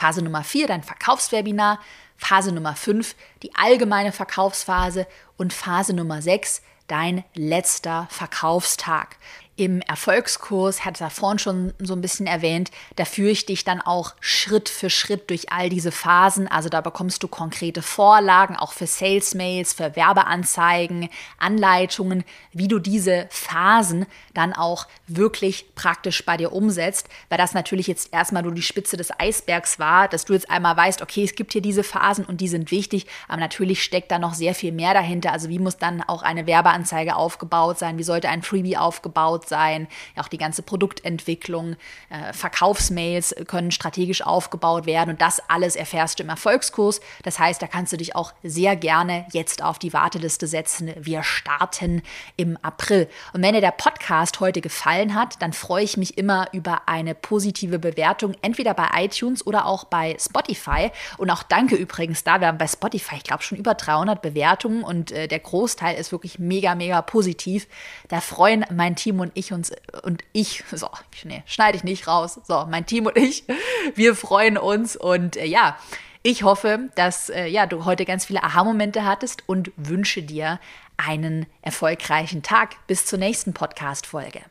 Phase 0.00 0.22
Nummer 0.22 0.44
4 0.44 0.66
dein 0.66 0.82
Verkaufswebinar, 0.82 1.78
Phase 2.16 2.52
Nummer 2.52 2.74
5 2.74 3.14
die 3.42 3.54
allgemeine 3.54 4.12
Verkaufsphase 4.12 5.06
und 5.36 5.52
Phase 5.52 5.92
Nummer 5.92 6.22
6 6.22 6.62
dein 6.86 7.24
letzter 7.34 8.08
Verkaufstag 8.10 9.16
im 9.60 9.82
Erfolgskurs, 9.82 10.86
hat 10.86 11.02
er 11.02 11.10
vorhin 11.10 11.38
schon 11.38 11.74
so 11.78 11.92
ein 11.92 12.00
bisschen 12.00 12.26
erwähnt, 12.26 12.70
da 12.96 13.04
führe 13.04 13.30
ich 13.30 13.44
dich 13.44 13.62
dann 13.62 13.82
auch 13.82 14.14
Schritt 14.20 14.70
für 14.70 14.88
Schritt 14.88 15.28
durch 15.28 15.52
all 15.52 15.68
diese 15.68 15.92
Phasen. 15.92 16.48
Also 16.48 16.70
da 16.70 16.80
bekommst 16.80 17.22
du 17.22 17.28
konkrete 17.28 17.82
Vorlagen, 17.82 18.56
auch 18.56 18.72
für 18.72 18.86
Sales-Mails, 18.86 19.74
für 19.74 19.94
Werbeanzeigen, 19.96 21.10
Anleitungen, 21.38 22.24
wie 22.54 22.68
du 22.68 22.78
diese 22.78 23.26
Phasen 23.28 24.06
dann 24.32 24.54
auch 24.54 24.86
wirklich 25.06 25.74
praktisch 25.74 26.24
bei 26.24 26.38
dir 26.38 26.52
umsetzt, 26.52 27.10
weil 27.28 27.36
das 27.36 27.52
natürlich 27.52 27.86
jetzt 27.86 28.14
erstmal 28.14 28.42
nur 28.42 28.54
die 28.54 28.62
Spitze 28.62 28.96
des 28.96 29.10
Eisbergs 29.20 29.78
war, 29.78 30.08
dass 30.08 30.24
du 30.24 30.32
jetzt 30.32 30.50
einmal 30.50 30.74
weißt, 30.74 31.02
okay, 31.02 31.22
es 31.22 31.34
gibt 31.34 31.52
hier 31.52 31.60
diese 31.60 31.84
Phasen 31.84 32.24
und 32.24 32.40
die 32.40 32.48
sind 32.48 32.70
wichtig, 32.70 33.06
aber 33.28 33.40
natürlich 33.40 33.82
steckt 33.82 34.10
da 34.10 34.18
noch 34.18 34.32
sehr 34.32 34.54
viel 34.54 34.72
mehr 34.72 34.94
dahinter. 34.94 35.32
Also 35.32 35.50
wie 35.50 35.58
muss 35.58 35.76
dann 35.76 36.00
auch 36.00 36.22
eine 36.22 36.46
Werbeanzeige 36.46 37.14
aufgebaut 37.14 37.78
sein, 37.78 37.98
wie 37.98 38.04
sollte 38.04 38.30
ein 38.30 38.42
Freebie 38.42 38.78
aufgebaut 38.78 39.49
sein, 39.50 39.86
auch 40.16 40.28
die 40.28 40.38
ganze 40.38 40.62
Produktentwicklung, 40.62 41.76
äh, 42.08 42.32
Verkaufsmails 42.32 43.34
können 43.46 43.70
strategisch 43.70 44.22
aufgebaut 44.22 44.86
werden 44.86 45.10
und 45.10 45.20
das 45.20 45.42
alles 45.48 45.76
erfährst 45.76 46.18
du 46.18 46.22
im 46.22 46.30
Erfolgskurs. 46.30 47.02
Das 47.22 47.38
heißt, 47.38 47.60
da 47.60 47.66
kannst 47.66 47.92
du 47.92 47.98
dich 47.98 48.16
auch 48.16 48.32
sehr 48.42 48.76
gerne 48.76 49.26
jetzt 49.32 49.62
auf 49.62 49.78
die 49.78 49.92
Warteliste 49.92 50.46
setzen. 50.46 50.92
Wir 50.96 51.22
starten 51.22 52.00
im 52.36 52.56
April. 52.62 53.08
Und 53.34 53.42
wenn 53.42 53.54
dir 53.54 53.60
der 53.60 53.72
Podcast 53.72 54.40
heute 54.40 54.62
gefallen 54.62 55.14
hat, 55.14 55.42
dann 55.42 55.52
freue 55.52 55.84
ich 55.84 55.96
mich 55.98 56.16
immer 56.16 56.48
über 56.52 56.82
eine 56.86 57.14
positive 57.14 57.78
Bewertung, 57.78 58.34
entweder 58.40 58.72
bei 58.72 58.88
iTunes 58.96 59.46
oder 59.46 59.66
auch 59.66 59.84
bei 59.84 60.16
Spotify. 60.18 60.90
Und 61.18 61.30
auch 61.30 61.42
danke 61.42 61.74
übrigens 61.76 62.24
da, 62.24 62.40
wir 62.40 62.46
haben 62.46 62.58
bei 62.58 62.68
Spotify, 62.68 63.16
ich 63.16 63.24
glaube, 63.24 63.42
schon 63.42 63.58
über 63.58 63.74
300 63.74 64.22
Bewertungen 64.22 64.84
und 64.84 65.10
äh, 65.10 65.28
der 65.28 65.40
Großteil 65.40 65.96
ist 65.96 66.12
wirklich 66.12 66.38
mega, 66.38 66.74
mega 66.74 67.02
positiv. 67.02 67.66
Da 68.08 68.20
freuen 68.20 68.64
mein 68.72 68.96
Team 68.96 69.20
und 69.20 69.32
ich 69.40 69.52
uns 69.52 69.72
und 70.02 70.22
ich, 70.32 70.62
so, 70.70 70.88
nee, 71.24 71.42
schneide 71.46 71.76
ich 71.76 71.84
nicht 71.84 72.06
raus. 72.06 72.40
So, 72.46 72.66
mein 72.68 72.86
Team 72.86 73.06
und 73.06 73.16
ich, 73.16 73.44
wir 73.94 74.14
freuen 74.14 74.56
uns 74.56 74.96
und 74.96 75.36
äh, 75.36 75.46
ja, 75.46 75.76
ich 76.22 76.42
hoffe, 76.42 76.90
dass 76.96 77.30
äh, 77.30 77.46
ja, 77.46 77.66
du 77.66 77.84
heute 77.84 78.04
ganz 78.04 78.26
viele 78.26 78.42
Aha-Momente 78.42 79.04
hattest 79.04 79.42
und 79.48 79.72
wünsche 79.76 80.22
dir 80.22 80.60
einen 80.98 81.46
erfolgreichen 81.62 82.42
Tag. 82.42 82.76
Bis 82.86 83.06
zur 83.06 83.18
nächsten 83.18 83.54
Podcast-Folge. 83.54 84.42